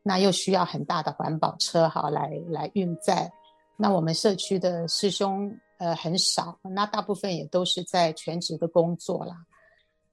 [0.00, 3.28] 那又需要很大的环保车哈来来运载。
[3.76, 9.34] 那我们社区的师兄呃很少，那大部分也都是在全职的工作啦。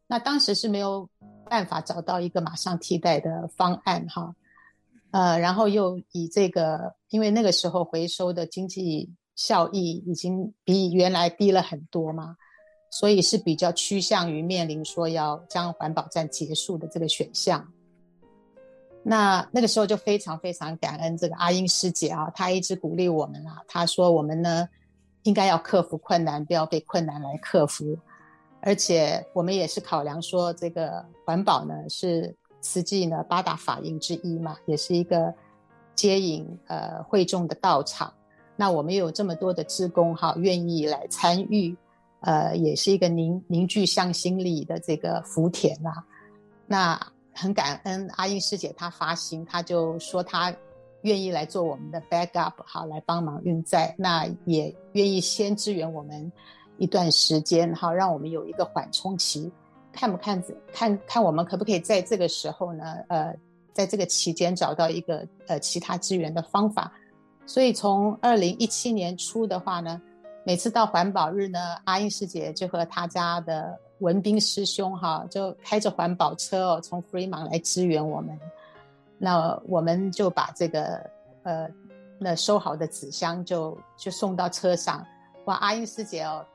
[0.07, 1.07] 那当时是没有
[1.47, 4.35] 办法找到一个马上替代的方案哈，
[5.11, 12.37] 呃，然后又以这个，因为那个时候回收的经济效益已经比原来低了很多嘛。
[12.95, 17.67] 所以是比较趋向于面临说要将环保站结束的这个选项。
[19.03, 24.69] 那那个时候就非常非常感恩这个阿英师姐啊，她一直鼓励我们啊，她说我们呢
[25.23, 27.97] 应该要克服困难，不要被困难来克服。
[28.61, 35.33] 而且我们也是考量说，这个环保呢是慈济呢八大法印之一嘛，也是一个
[35.95, 38.13] 接引呃会众的道场。
[38.55, 41.75] 那我们有这么多的职工哈，愿意来参与。
[42.21, 46.03] 呃，也是一个凝凝聚向心力的这个福田啦。
[46.65, 46.99] 那
[47.31, 50.51] 很感恩阿英师姐她发心，她就说她
[51.03, 53.93] 愿意来做我们的 backup，好来帮忙运载。
[53.95, 56.31] 那也愿意先支援我们
[56.79, 59.51] 一段时间，好让我们有一个缓冲期，
[59.91, 62.95] 看不看看看我们可不可以在这个时候呢？
[63.09, 63.35] 呃，
[63.71, 66.91] 在这个期间找到一个呃其他支援的方法。
[67.45, 70.01] 所以从二零一七年初的话呢。
[70.47, 78.39] 每次到环保日呢，阿英师姐就和他家的文彬师兄哈，就开着环保车哦，从 Fremont 来支援我们。
[79.17, 81.01] 那我们就把这个
[81.41, 81.67] 呃，
[82.19, 85.03] 那收好的纸箱就就送到车上。
[85.45, 86.45] 哇，阿英师姐哦，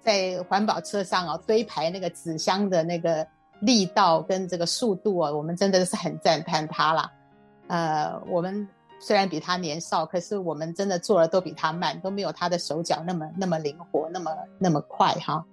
[0.00, 3.24] 在环保车上哦堆排那个纸箱的那个
[3.60, 7.12] 力道跟这个速度哦，我们真的是很赞叹她啦。
[7.68, 8.68] 呃，我们。
[9.02, 15.44] 虽然比他年少，可是我们真的做的都比他慢，都没有他的手脚那么那么灵活，那么那么快哈。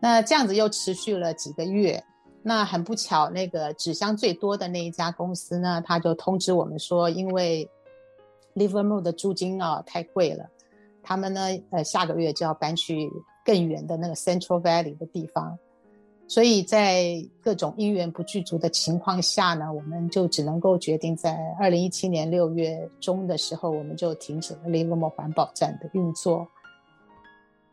[0.00, 2.02] 那这样子又持续了几个月，
[2.42, 7.68] 那很不巧，那个纸箱最多的那一家公司呢，他就通知我们说，因为
[8.54, 10.48] Livermore 的租金啊太贵了，
[11.02, 13.12] 他们呢呃下个月就要搬去
[13.44, 15.58] 更远的那个 Central Valley 的地方。
[16.30, 26.46] 所以在各种因缘不具足的情况下呢，我们就只能够决定在二零一七年六月中的时候，我们就停止了 Livermore 环保站的运作。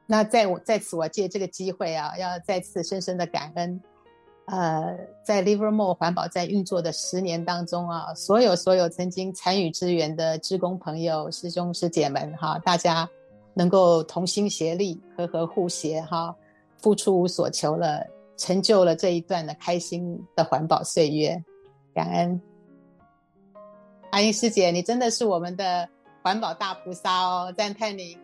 [0.08, 3.80] 那在我在此，我借这个机会啊，要再次深深的感恩，
[4.48, 13.08] 呃，在 Livermore 环保站运作的十年当中啊，所有所有曾经参与支援的职工朋友、师兄师姐们哈，大家
[13.54, 16.36] 能够同心协力、和和互协哈，
[16.78, 18.04] 付出无所求了。
[18.38, 21.44] 成就了这一段的开心的环保岁月，
[21.94, 22.40] 感恩
[24.12, 25.90] 阿英师姐，你真的是我们的
[26.22, 28.18] 环保大菩萨哦，赞叹你。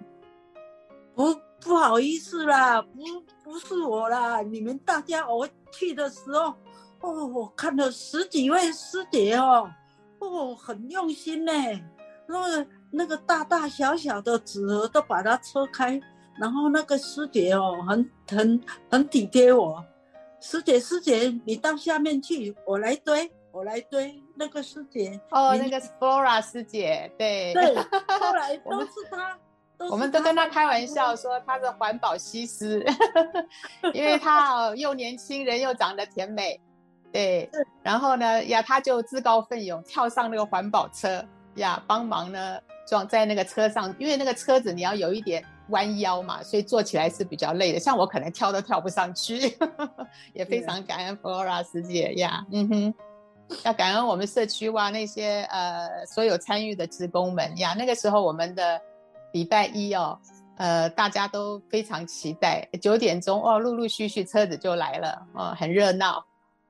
[1.16, 3.02] 不不好意思啦，不
[3.44, 6.54] 不是我啦，你们大家我去的时候，
[7.02, 9.70] 哦，我看了十几位师姐哦，
[10.20, 11.52] 哦，很用心呢，
[12.28, 16.00] 那个那个大大小小的纸盒都把它车开，
[16.40, 19.84] 然后那个师姐哦，很很很体贴我。
[20.44, 24.14] 师姐，师姐，你到下面去，我来堆，我来堆。
[24.36, 27.74] 那个师姐，哦，那个是 Flora 师姐，对对，
[28.20, 29.40] 后来 都是她。
[29.90, 32.86] 我们都跟她开玩笑说她是环保西施，
[33.94, 36.60] 因为她哦又年轻人又长得甜美，
[37.14, 37.50] 对。
[37.82, 41.24] 然后呢呀，她就自告奋勇跳上那个环保车
[41.56, 45.42] 呀，帮忙呢装在那个车上，因为那个车子你要有一点。
[45.70, 47.80] 弯腰嘛，所以做起来是比较累的。
[47.80, 49.56] 像我可能跳都跳不上去，
[50.34, 52.94] 也非常感恩 Flora 师姐呀，嗯哼，
[53.64, 57.74] 要感恩我们社区哇那些呃所有参与的职工们呀。
[57.78, 58.82] 那个时候我们的
[59.32, 60.20] 礼拜一哦，
[60.58, 66.26] 呃大家都非常期待，九点钟哦陆陆续续车子就来了哦，很热闹，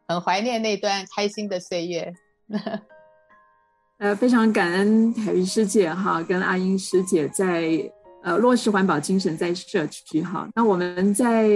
[0.07, 2.13] 很怀念那段开心的岁月。
[3.97, 7.91] 呃，非常感恩海云师姐哈，跟阿英师姐在。
[8.23, 10.49] 呃落实环保精神在社区哈。
[10.55, 11.47] 那我们在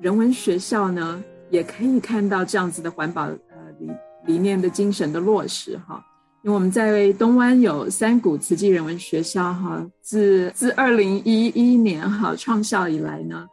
[0.00, 3.36] 人文学校呢，也可以看到这样子的环保呃
[3.78, 3.90] 理
[4.26, 6.02] 理念的精神的落实哈。
[6.44, 13.44] 因为我们在东湾有三股慈济人文学校哈，自自二零一一年哈创校以来呢，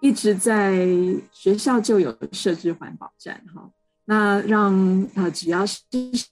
[0.00, 0.84] 一直在
[1.30, 3.70] 学校就有设置环保站哈。
[4.12, 5.80] 那让呃只要是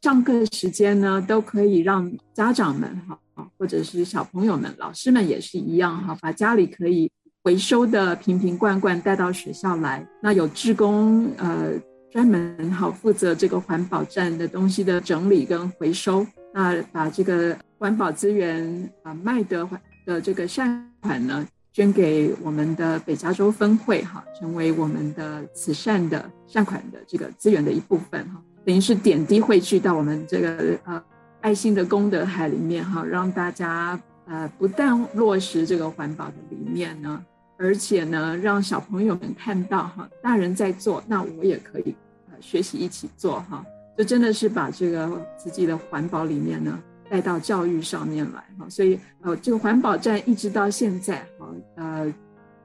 [0.03, 3.19] 上课时间呢，都可以让家长们哈，
[3.57, 7.11] 或者是小朋友们、老师们也是一样哈，把家里可以
[7.43, 10.07] 回收的瓶瓶罐罐带到学校来。
[10.23, 11.73] 那有志工呃。
[12.13, 19.65] 专门好负责这个环保站的东西的整理跟回收，那把这个环保资源啊卖的
[20.05, 21.47] 的这个善款呢，
[21.81, 31.03] 捐给我们的北加州分会哈，成为我们的慈善的善款的这个资源的一部分哈，等于是点滴汇聚到我们这个呃
[31.41, 37.25] 爱心的功德海里面哈，让大家呃不但落实这个环保的理念呢。
[37.57, 41.97] 而且呢，让小朋友们看到哈，大人在做，那我也可以
[42.31, 43.65] 呃学习一起做哈，
[43.97, 46.79] 就真的是把这个自己的环保理念呢
[47.11, 48.67] 带到教育上面来哈。
[48.71, 51.47] 所以呃，这个环保站一直到现在哈，
[51.77, 52.15] 呃，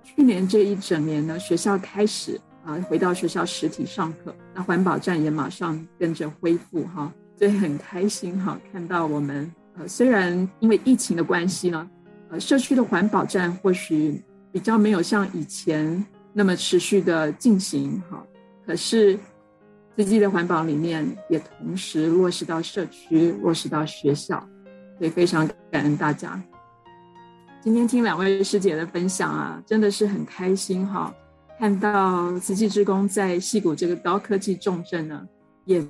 [0.04, 11.90] 去年这一整年呢，学校开始啊回到学校实体上课，那环保站也马上跟着恢复哈，所以很开心哈，看到我们呃虽然因为疫情的关系呢，
[12.30, 14.24] 呃，社区的环保站或许。
[14.56, 18.26] 比较没有像以前那么持续的进行哈，
[18.66, 19.20] 可是
[19.96, 24.38] 自己的环保理念也同时落实到社区，落实到学校，
[24.98, 26.42] 所以非常感恩大家。
[27.62, 31.14] 今天听两位师姐的分享啊，真的是很开心哈，
[31.58, 35.26] 看到慈济之工在矽谷这个高科技重镇呢，
[35.64, 35.84] 也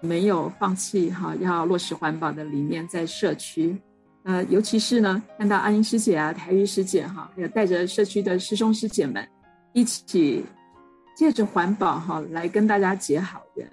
[0.00, 3.76] 没有放弃哈，要落实环保的理念在社区。
[4.24, 9.28] 呃，尤其是呢，看到阿英师姐啊、台玉师姐哈，还有带着社区的师兄师姐们
[9.74, 10.44] 一起
[11.22, 13.70] 借着环保哈来跟大家结好缘，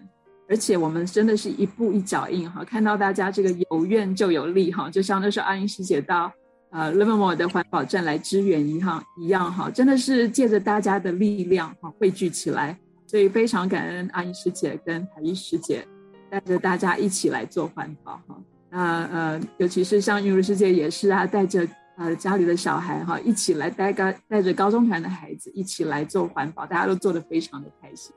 [0.48, 6.32] 而且我们真的是一步一脚印哈，看到大家这个有愿就有力哈，就像那时候阿英师姐到
[6.70, 12.78] 呃 Livermore 的环保站来支援一样一样哈，真的是借着大家的力量哈汇聚起来，
[13.08, 15.84] 所以非常感恩阿英师姐跟台玉师姐
[16.30, 18.40] 带着大家一起来做环保哈。
[18.70, 21.68] 那呃，尤其是像云如师姐也是啊，带着
[22.00, 28.16] 呃家里的小孩哈，一起来带高带着高中团的孩子一起来做环保，大家都做得非常的开心。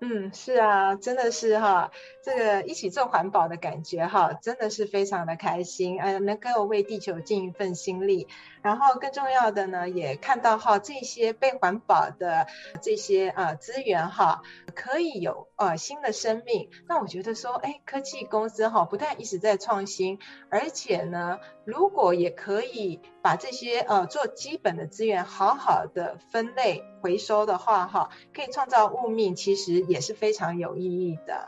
[0.00, 1.90] 嗯，是啊，真的是哈，
[2.22, 8.28] 这个一起做环保的感觉哈，真的是非常的开心，呃，能够为地球尽一份心力。
[8.62, 12.46] 然后更重要的呢，也看到哈这些被环保的
[12.82, 14.42] 这些呃资源哈，
[14.74, 16.68] 可以有呃新的生命。
[16.86, 20.18] 那我觉得说，哎，科技公司哈不但一直在创新，
[20.50, 31.46] 而且呢，如果也可以把这些呃做基本的资源好好的分类回收的话哈，可以创造物命，其实也是非常有意义的。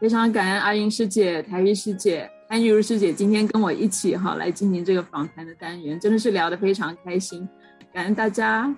[0.00, 2.28] 非常感恩阿英师姐、台玉师姐。
[2.48, 7.48] 安玉如师姐今天跟我一起哈来进行这个访谈的单元，真的是聊得非常开心，
[7.92, 8.74] 感恩大家，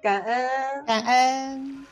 [0.00, 1.87] 感恩感恩。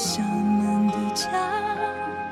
[0.00, 1.26] 小门的家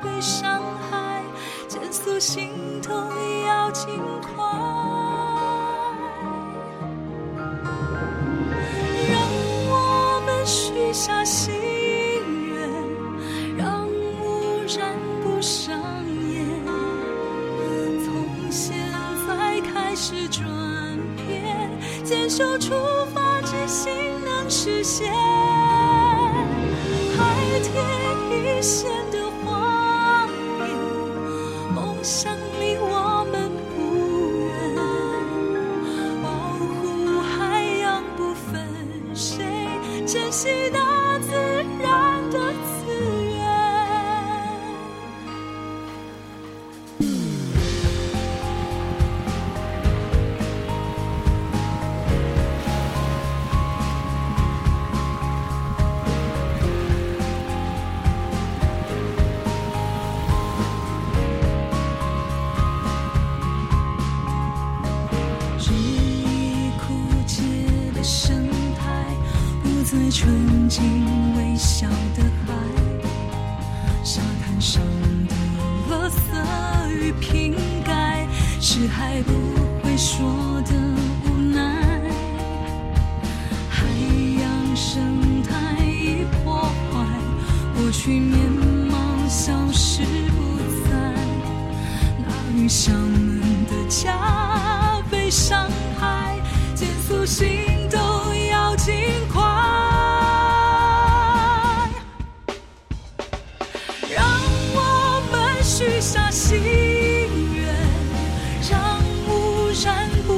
[0.01, 1.21] 被伤害，
[1.67, 2.95] 减速心痛
[3.45, 3.89] 要尽
[4.21, 4.36] 快。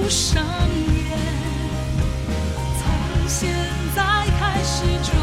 [0.09, 1.05] 上演。
[2.79, 2.83] 从
[3.27, 3.53] 现
[3.95, 4.01] 在
[4.39, 5.15] 开始转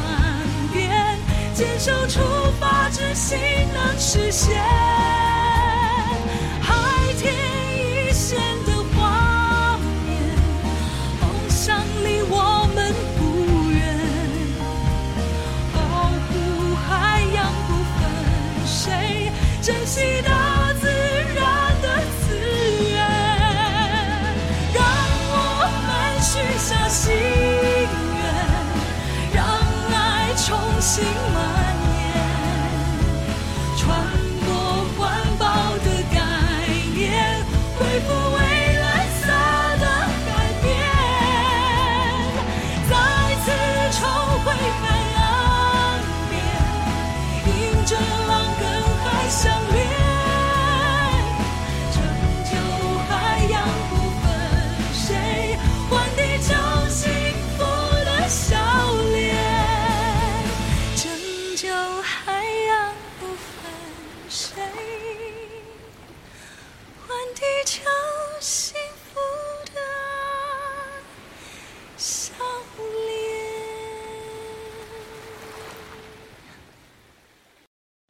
[0.72, 1.18] 变，
[1.52, 2.20] 坚守出
[2.60, 3.36] 发之心
[3.74, 5.25] 能实现。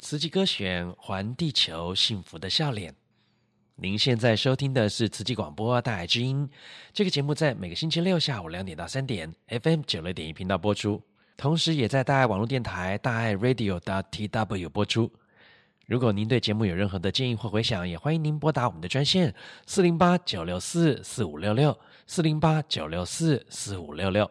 [0.08, 2.92] 慈济歌选《还地球幸福的笑脸》。
[3.74, 6.48] 您现在收听的是慈济广播《大爱之音》。
[6.92, 11.02] 这个节目在每个星期六下午两点到三点，FM 九六点一频道播出，
[11.36, 15.10] 同时也在大爱网络电台大爱 Radio .tw 播出。
[15.86, 19.34] 如果您对节目有任何的建议或回响，也欢迎您拨打我们的专线
[19.66, 21.76] 四零八九六四四五六六
[22.06, 24.30] 四零八九六四四五六六。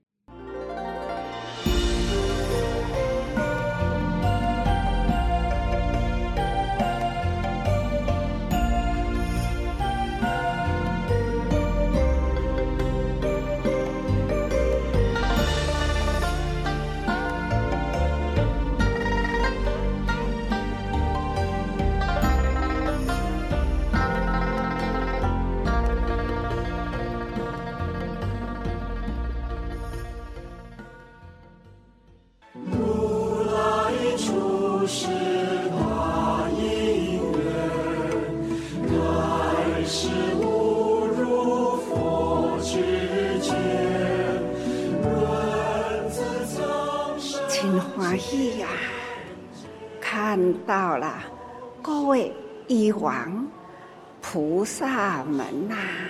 [54.81, 56.09] 萨门呐、啊，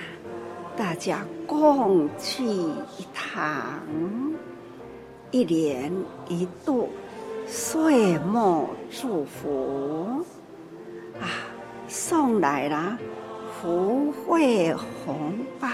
[0.77, 3.77] 大家共聚一堂，
[5.29, 5.91] 一年
[6.29, 6.87] 一度
[7.45, 10.23] 岁末祝福
[11.19, 11.27] 啊，
[11.89, 12.97] 送来了
[13.61, 15.67] 福慧红包，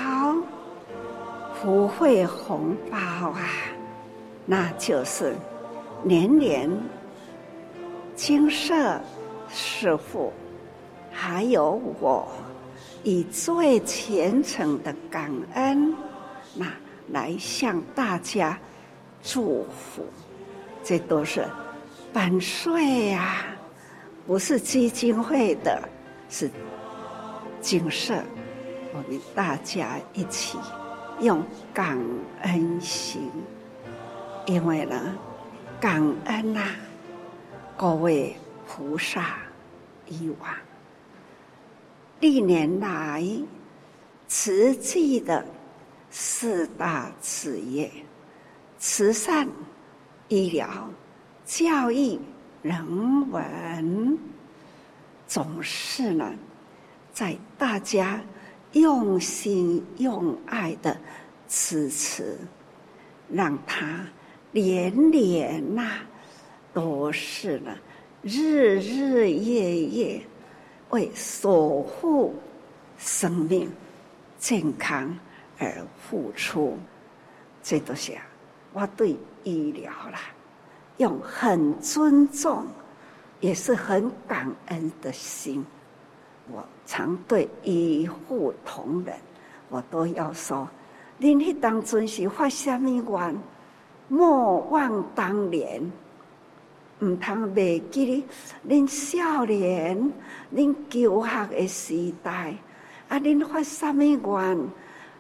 [1.54, 3.48] 福慧红包啊，
[4.44, 5.36] 那就是
[6.02, 6.68] 年年。
[8.16, 9.00] 精舍
[9.48, 10.34] 师傅，
[11.12, 12.28] 还有我，
[13.04, 15.96] 以最虔诚的感恩，
[16.56, 16.66] 那
[17.12, 18.58] 来向大家
[19.22, 20.06] 祝福。
[20.84, 21.46] 这都是
[22.14, 23.46] 版税呀，
[24.26, 25.88] 不是基金会的，
[26.30, 26.50] 是
[27.62, 28.16] 景色。
[28.94, 30.58] 我们大家一起
[31.20, 31.44] 用
[31.74, 32.00] 感
[32.44, 33.30] 恩心，
[34.46, 35.16] 因为呢，
[35.80, 36.70] 感恩呐、
[37.76, 38.36] 各位
[38.66, 39.38] 菩萨、
[40.08, 40.50] 以往，
[42.20, 43.24] 历年来
[44.28, 45.46] 慈济的
[46.10, 47.92] 四大事业：
[48.80, 49.48] 慈善、
[50.28, 50.68] 医疗、
[51.46, 52.20] 教育、
[52.64, 54.18] 人文，
[55.28, 56.34] 总是呢，
[57.14, 58.20] 在大家
[58.72, 60.98] 用心用爱的
[61.48, 62.36] 支持，
[63.32, 64.06] 让他
[64.52, 66.00] 年年呐。
[66.74, 67.76] 都是呢，
[68.22, 70.22] 日日夜夜
[70.90, 72.34] 为守护
[72.98, 73.72] 生命
[74.38, 75.18] 健康
[75.60, 75.72] 而
[76.10, 76.78] 付出。
[77.62, 78.14] 这都是
[78.74, 80.20] 我对医疗啦，
[80.98, 82.66] 用很尊重，
[83.40, 85.66] 也是很感恩的心。
[86.50, 89.14] 我常对医护同仁，
[89.70, 90.68] 我都要说：
[91.20, 93.38] 恁迄当阵是发什么愿？
[94.08, 95.92] 莫忘当年，
[97.00, 98.26] 毋通袂记
[98.68, 100.12] 恁少年、
[100.54, 102.56] 恁求学的时代。
[103.08, 104.70] 啊，恁发什么愿？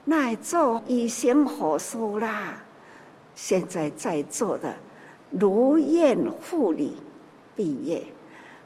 [0.05, 2.61] 那做医生护士啦？
[3.35, 4.73] 现在在座的
[5.31, 6.97] 如愿护理
[7.55, 8.03] 毕业，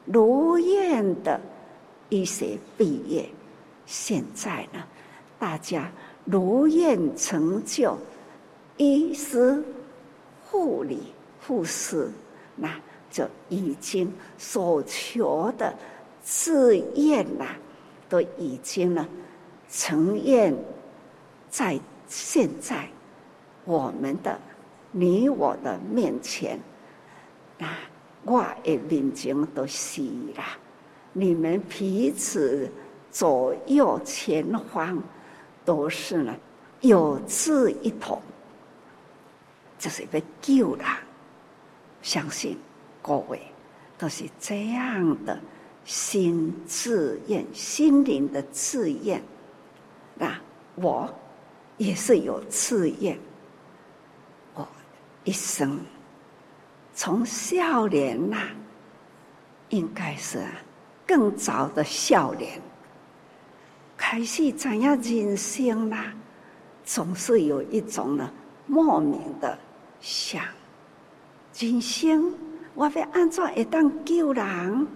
[0.05, 1.39] 如愿的。
[2.13, 3.29] 医学毕业，
[3.85, 4.83] 现在呢，
[5.39, 5.89] 大家
[6.25, 7.97] 如愿成就
[8.75, 9.63] 医师、
[10.45, 11.13] 护理、
[11.47, 12.11] 护士，
[12.57, 12.67] 那
[13.11, 15.75] 就已经所求的
[16.23, 17.45] 志愿呐，
[18.09, 19.07] 都已经呢
[19.69, 20.55] 成愿
[21.49, 22.87] 在现在
[23.65, 24.39] 我们的
[24.91, 26.59] 你我的面前，
[27.57, 27.67] 那
[28.23, 30.01] 我的面前都是
[30.35, 30.57] 啦。
[31.13, 32.71] 你们彼此
[33.11, 35.01] 左右前方
[35.65, 36.33] 都是呢，
[36.79, 38.21] 有志一同，
[39.77, 40.85] 这是被救了。
[42.01, 42.57] 相信
[43.01, 43.41] 各位
[43.97, 45.39] 都是这样的
[45.85, 49.21] 心自愿、心灵的自愿。
[50.15, 50.39] 那
[50.75, 51.13] 我
[51.77, 53.17] 也是有自愿，
[54.53, 54.67] 我
[55.23, 55.79] 一生
[56.93, 58.37] 从少年呐，
[59.69, 60.45] 应该是。
[61.03, 62.61] 更早的少年，
[63.97, 66.13] 开始怎样人生啦？
[66.85, 68.31] 总是有一种呢
[68.65, 69.59] 莫名的
[69.99, 70.41] 想，
[71.57, 72.33] 人生
[72.73, 74.87] 我要按怎会当救人？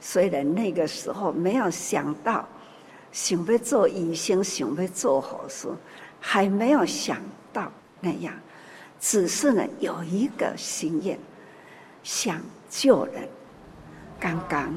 [0.00, 2.48] 虽然那个时候没有想到，
[3.10, 5.68] 想要做医生，想要做护士，
[6.20, 7.18] 还没有想
[7.52, 7.70] 到
[8.00, 8.34] 那样，
[9.00, 11.18] 只是呢有一个心愿，
[12.02, 13.28] 想救人。
[14.18, 14.72] 刚刚。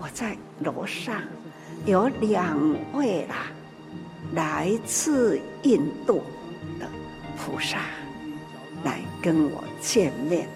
[0.00, 1.22] 我在楼上
[1.86, 2.58] 有两
[2.92, 3.52] 位啦，
[4.34, 6.24] 来自印度
[6.80, 6.88] 的
[7.38, 7.78] 菩萨
[8.82, 10.48] 来跟我见面，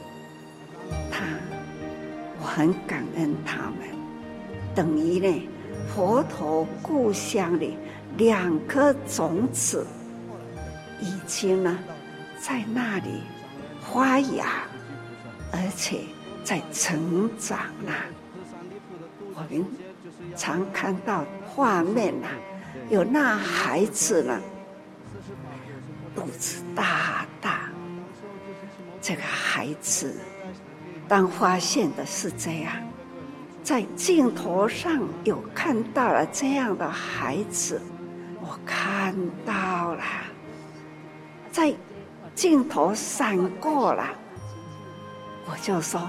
[1.11, 1.25] 他
[2.41, 3.89] 我很感恩他们，
[4.75, 5.49] 等于呢
[5.95, 7.77] 佛陀故乡里
[8.17, 9.87] 两颗种子
[11.01, 11.79] 已经呢
[12.39, 13.23] 在那里
[13.81, 14.47] 发芽，
[15.53, 16.01] 而且
[16.45, 17.93] 在成长了。
[19.35, 19.65] 我们
[20.37, 22.27] 常看到画面呐，
[22.89, 24.41] 有那孩子呢，
[26.15, 27.71] 肚子大大。
[29.01, 30.17] 这个孩子，
[31.09, 32.73] 当发现的是这样，
[33.63, 37.81] 在镜头上有看到了这样的孩子，
[38.41, 40.05] 我看到了，
[41.51, 41.75] 在
[42.35, 44.09] 镜头闪过了，
[45.47, 46.09] 我就说，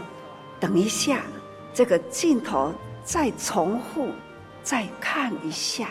[0.59, 1.21] 等一下，
[1.73, 2.73] 这个镜头。
[3.07, 4.09] 再重复，
[4.61, 5.87] 再看一下，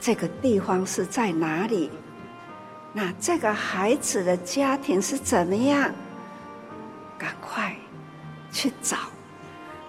[0.00, 1.90] 这个地方是在哪里？
[2.92, 5.90] 那这个孩子的家庭是怎么样？
[7.22, 7.72] 赶快
[8.50, 8.96] 去找，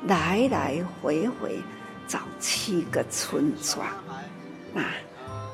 [0.03, 1.59] 来来回回
[2.07, 3.87] 找七个村庄。
[4.71, 4.83] 那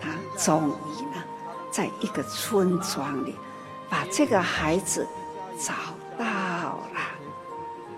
[0.01, 1.23] 他终于呢，
[1.71, 3.34] 在一个村庄里，
[3.89, 5.07] 把这个孩子
[5.57, 5.73] 找
[6.17, 6.99] 到了，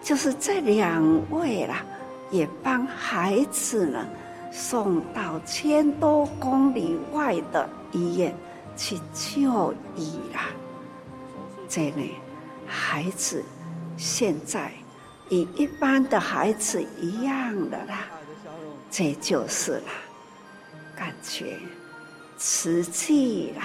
[0.03, 1.84] 就是这两位啦。
[2.29, 4.05] 也帮孩子呢
[4.51, 8.34] 送到千多公里外的医院
[8.77, 10.45] 去就医啦。
[11.67, 12.13] 这里，
[12.65, 13.43] 孩子
[14.02, 14.72] 现在
[15.30, 18.08] 与一般的孩子一样的啦。
[18.89, 19.93] 这就是啦，
[20.95, 21.56] 感觉
[22.36, 23.64] 慈济啦，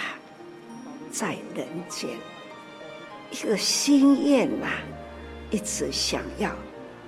[1.11, 2.11] 在人间
[3.31, 4.69] 一个心愿啦，
[5.51, 6.51] 一直想要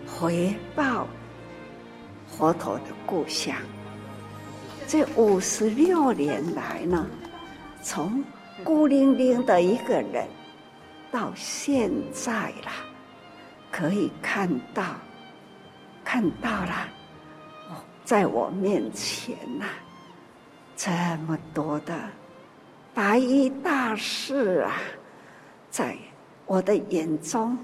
[0.06, 1.06] 回报。
[2.26, 3.54] 佛陀的故乡，
[4.86, 7.06] 这五十六年来呢，
[7.82, 8.24] 从
[8.64, 10.26] 孤零零的一个人，
[11.10, 12.70] 到现在了，
[13.70, 14.84] 可以看到，
[16.04, 16.88] 看到了，
[18.04, 19.66] 在我面前呐，
[20.76, 20.90] 这
[21.26, 21.94] 么多的
[22.94, 24.76] 白衣大士啊，
[25.70, 25.96] 在
[26.46, 27.56] 我的眼中。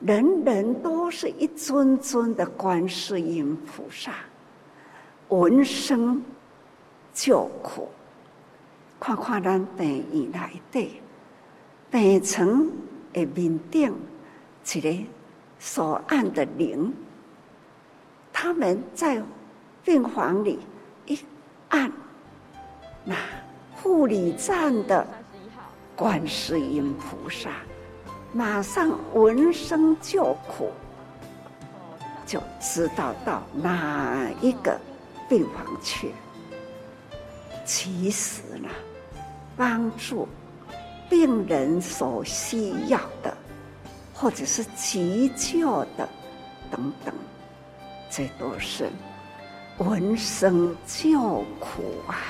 [0.00, 4.14] 人人都是一尊尊的观世音菩萨，
[5.28, 6.22] 闻声
[7.12, 7.86] 救苦。
[8.98, 11.00] 看看咱病院来的
[11.90, 12.66] 病床
[13.12, 13.94] 的面顶，
[14.72, 14.88] 一个
[15.60, 16.92] 所按的铃，
[18.32, 19.22] 他们在
[19.84, 20.58] 病房里
[21.04, 21.20] 一
[21.68, 21.92] 按，
[23.04, 23.14] 那
[23.76, 25.06] 护理站的
[25.94, 27.50] 观世音菩萨，
[28.32, 30.70] 马上闻声救苦，
[32.24, 34.80] 就知道到哪一个
[35.28, 36.12] 病房去。
[37.66, 38.68] 其实呢，
[39.58, 40.26] 帮助
[41.10, 43.36] 病人所需要的，
[44.20, 46.06] 或者是急救的
[46.70, 47.14] 等等，
[48.10, 48.90] 这都是
[49.78, 52.20] 闻声救苦啊！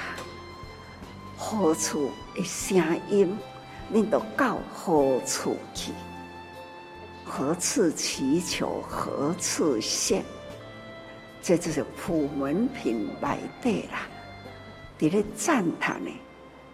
[1.37, 2.79] 何处的声
[3.09, 3.37] 音，
[3.89, 5.91] 你都到何处去？
[7.25, 10.23] 何处祈求何处现？
[11.43, 14.07] 这就是普门品来的啦。
[14.97, 16.11] 在咧赞叹呢，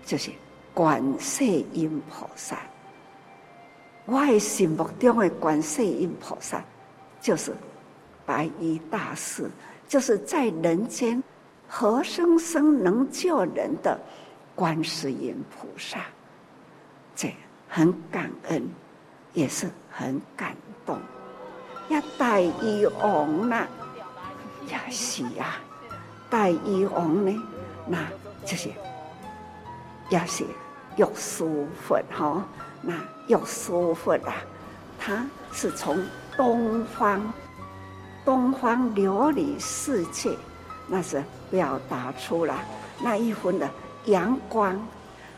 [0.05, 0.31] 就是
[0.75, 2.59] 观世音菩萨。
[4.07, 6.63] 我心目中的观世音菩萨，
[7.21, 7.53] 就是
[8.25, 9.51] 白衣大士，
[9.89, 11.21] 就是在人间
[11.69, 13.99] 活生生能救人的
[14.55, 15.99] 观世音菩萨。
[17.17, 17.35] 这
[17.69, 18.69] 很感恩，
[19.33, 20.55] 也是很感
[20.85, 20.97] 动。
[21.89, 23.67] 要大医王啦，
[24.69, 25.59] 也是啊，
[26.31, 27.43] 大医王呢？
[27.89, 27.99] 那
[28.45, 28.69] 就是
[30.11, 30.45] 也是
[30.97, 32.47] 玉书佛哈，
[32.81, 32.95] 那
[33.27, 34.35] 玉书佛啊，
[34.99, 36.03] 它是从
[36.37, 37.33] 东方
[38.25, 40.37] 东方琉璃世界，
[40.87, 42.65] 那是表达出来
[43.03, 43.69] 那一分的
[44.07, 44.79] 阳光，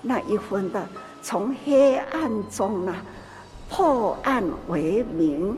[0.03, 0.87] 那一分的
[1.23, 2.95] 从黑暗中呢
[3.69, 5.57] 破暗为明，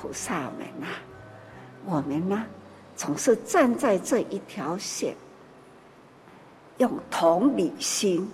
[0.00, 0.98] 菩萨们呐、啊，
[1.84, 2.44] 我们呢
[2.96, 5.14] 总是站在这一条线。
[6.78, 8.30] 用同理心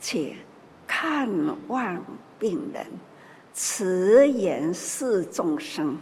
[0.00, 0.36] 去
[0.92, 1.30] 看
[1.68, 2.04] 望
[2.36, 2.84] 病人，
[3.54, 5.96] 慈颜视众生，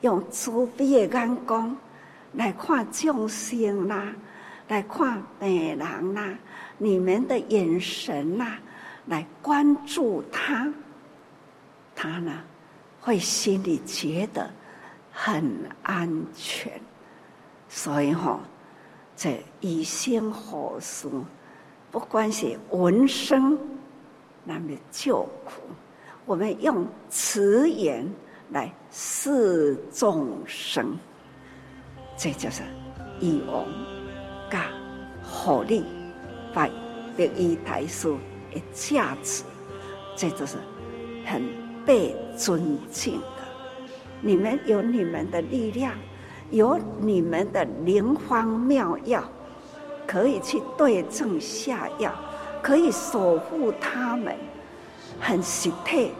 [0.00, 1.74] 用慈悲的眼光
[2.32, 4.12] 来看众生啦，
[4.66, 6.36] 来看病人啦，
[6.78, 8.58] 你们的眼神呐，
[9.06, 10.68] 来关注他，
[11.94, 12.32] 他呢
[13.00, 14.50] 会心里觉得
[15.12, 15.48] 很
[15.84, 16.72] 安全，
[17.68, 18.40] 所以哈。
[19.16, 21.08] 这以心何事？
[21.90, 23.58] 不管是闻声，
[24.48, 25.60] 那么救苦，
[26.24, 28.10] 我们用慈言
[28.50, 30.96] 来示众生，
[32.16, 32.62] 这就是
[33.20, 33.66] 以王
[34.50, 34.64] 加
[35.22, 35.84] 护理
[36.54, 36.70] 白
[37.18, 38.08] 衣大士
[38.50, 39.44] 的价值，
[40.16, 40.56] 这就是
[41.26, 41.42] 很
[41.84, 43.42] 被尊敬的。
[44.22, 45.92] 你们有你们的力量。
[46.50, 49.22] 有你们的灵方妙药，
[50.06, 52.10] 可以去对症下药，
[52.62, 54.36] 可以守护他们，
[55.20, 56.12] 很实体，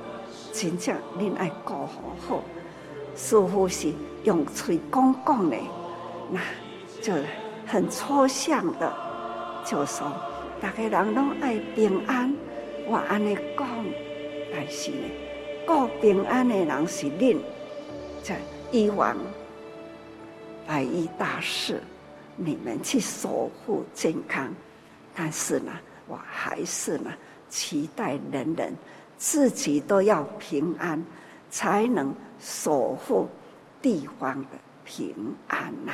[0.53, 2.43] 真正恁爱过好好。
[3.15, 3.93] 似乎是
[4.25, 5.57] 用嘴讲讲的，
[6.31, 6.41] 那
[7.03, 7.13] 就
[7.67, 8.93] 很抽象的，
[9.65, 10.11] 就说
[10.61, 12.35] 大家人拢爱平安，
[12.87, 13.69] 我安尼讲，
[14.53, 15.11] 但是呢，
[15.67, 17.39] 过平安的人是恁，
[18.23, 18.37] 在
[18.71, 19.17] 以往。
[20.67, 21.81] 白衣大士，
[22.37, 24.53] 你们去守护健康，
[25.15, 25.73] 但是呢，
[26.09, 27.13] 我还是呢，
[27.49, 28.75] 期待人人
[29.17, 31.01] 自己都要平安，
[31.51, 33.29] 才能守护
[33.81, 34.49] 地方的
[34.85, 35.15] 平
[35.47, 35.93] 安呐。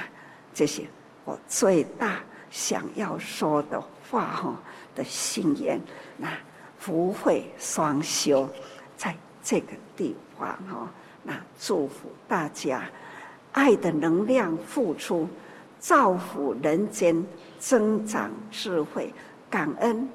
[0.54, 0.86] 这些
[1.24, 4.56] 我最大想要说的话哈
[4.94, 5.80] 的心愿，
[6.16, 6.28] 那
[6.78, 8.48] 福慧双修，
[8.96, 10.88] 在这个地方哈，
[11.22, 12.82] 那祝福大家。
[13.52, 15.28] 爱的能量付出，
[15.78, 17.24] 造福人间，
[17.60, 19.14] 增长智慧，
[19.54, 20.08] 感恩。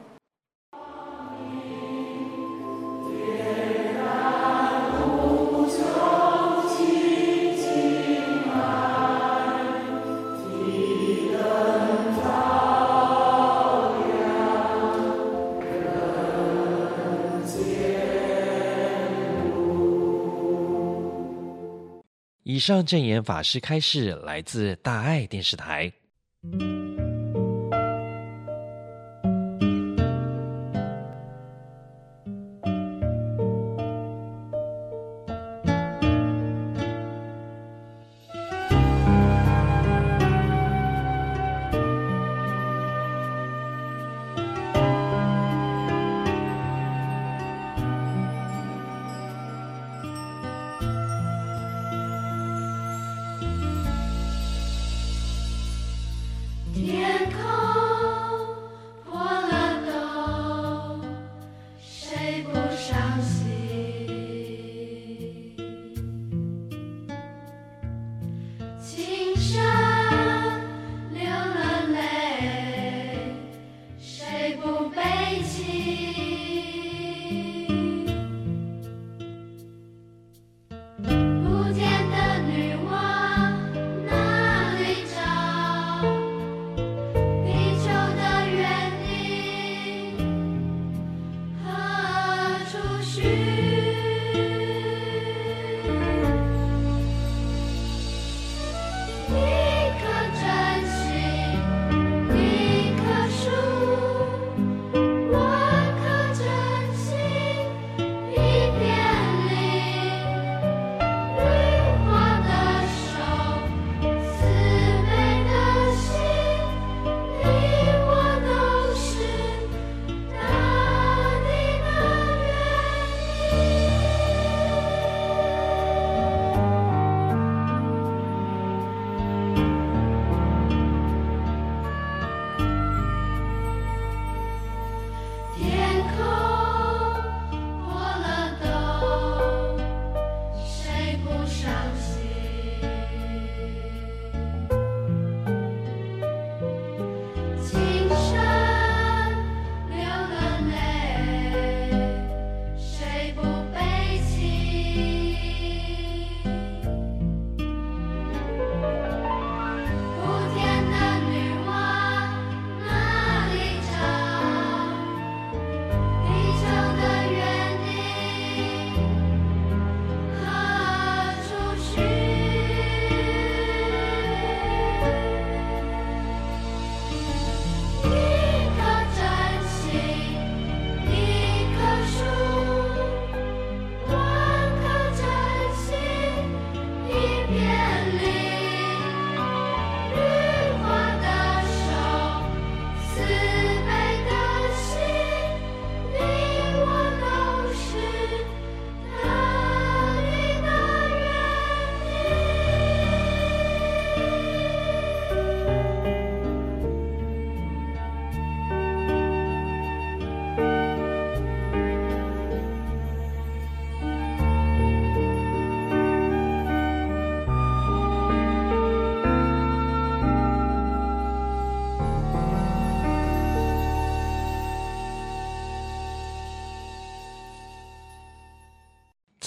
[22.43, 25.89] 以上证严法师开示来自大爱电视台。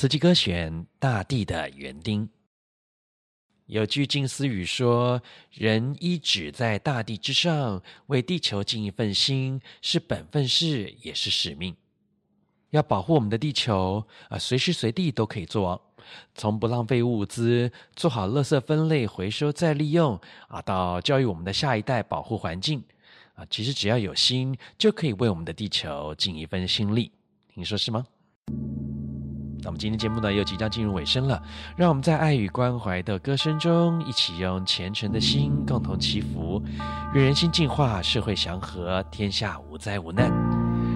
[0.02, 2.26] 慈济歌选《大地的园丁》。
[3.66, 5.22] 有句近思语说
[5.54, 11.76] ：“人依止在大地之上，为地球尽一份心，是本分事，也是使命。
[12.70, 15.80] 要保护我们的地球啊，随时随地都可以做。
[16.34, 22.82] 从不浪费物资，做好垃圾分类、回收再利用啊，到教育我们的下一代保护环境
[23.34, 27.12] 啊，其实只要有心，就可以为我们的地球尽一份心力。
[27.54, 28.04] 您说是吗？”
[29.64, 31.40] 那么今天节目呢，又即将进入尾声了，
[31.76, 36.60] 让我们在爱与关怀的歌声中，一起用虔诚的心共同祈福，
[37.14, 40.30] 愿人心净化，社会祥和，天下无灾无难。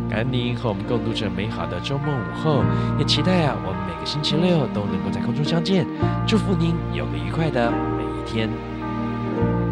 [0.09, 2.65] 感恩您和我们共度这美好的周末午后，
[2.99, 5.87] 也期待啊，我们每个星期六都能够在空中相见。
[6.27, 9.66] 祝福您有个愉快的每一天。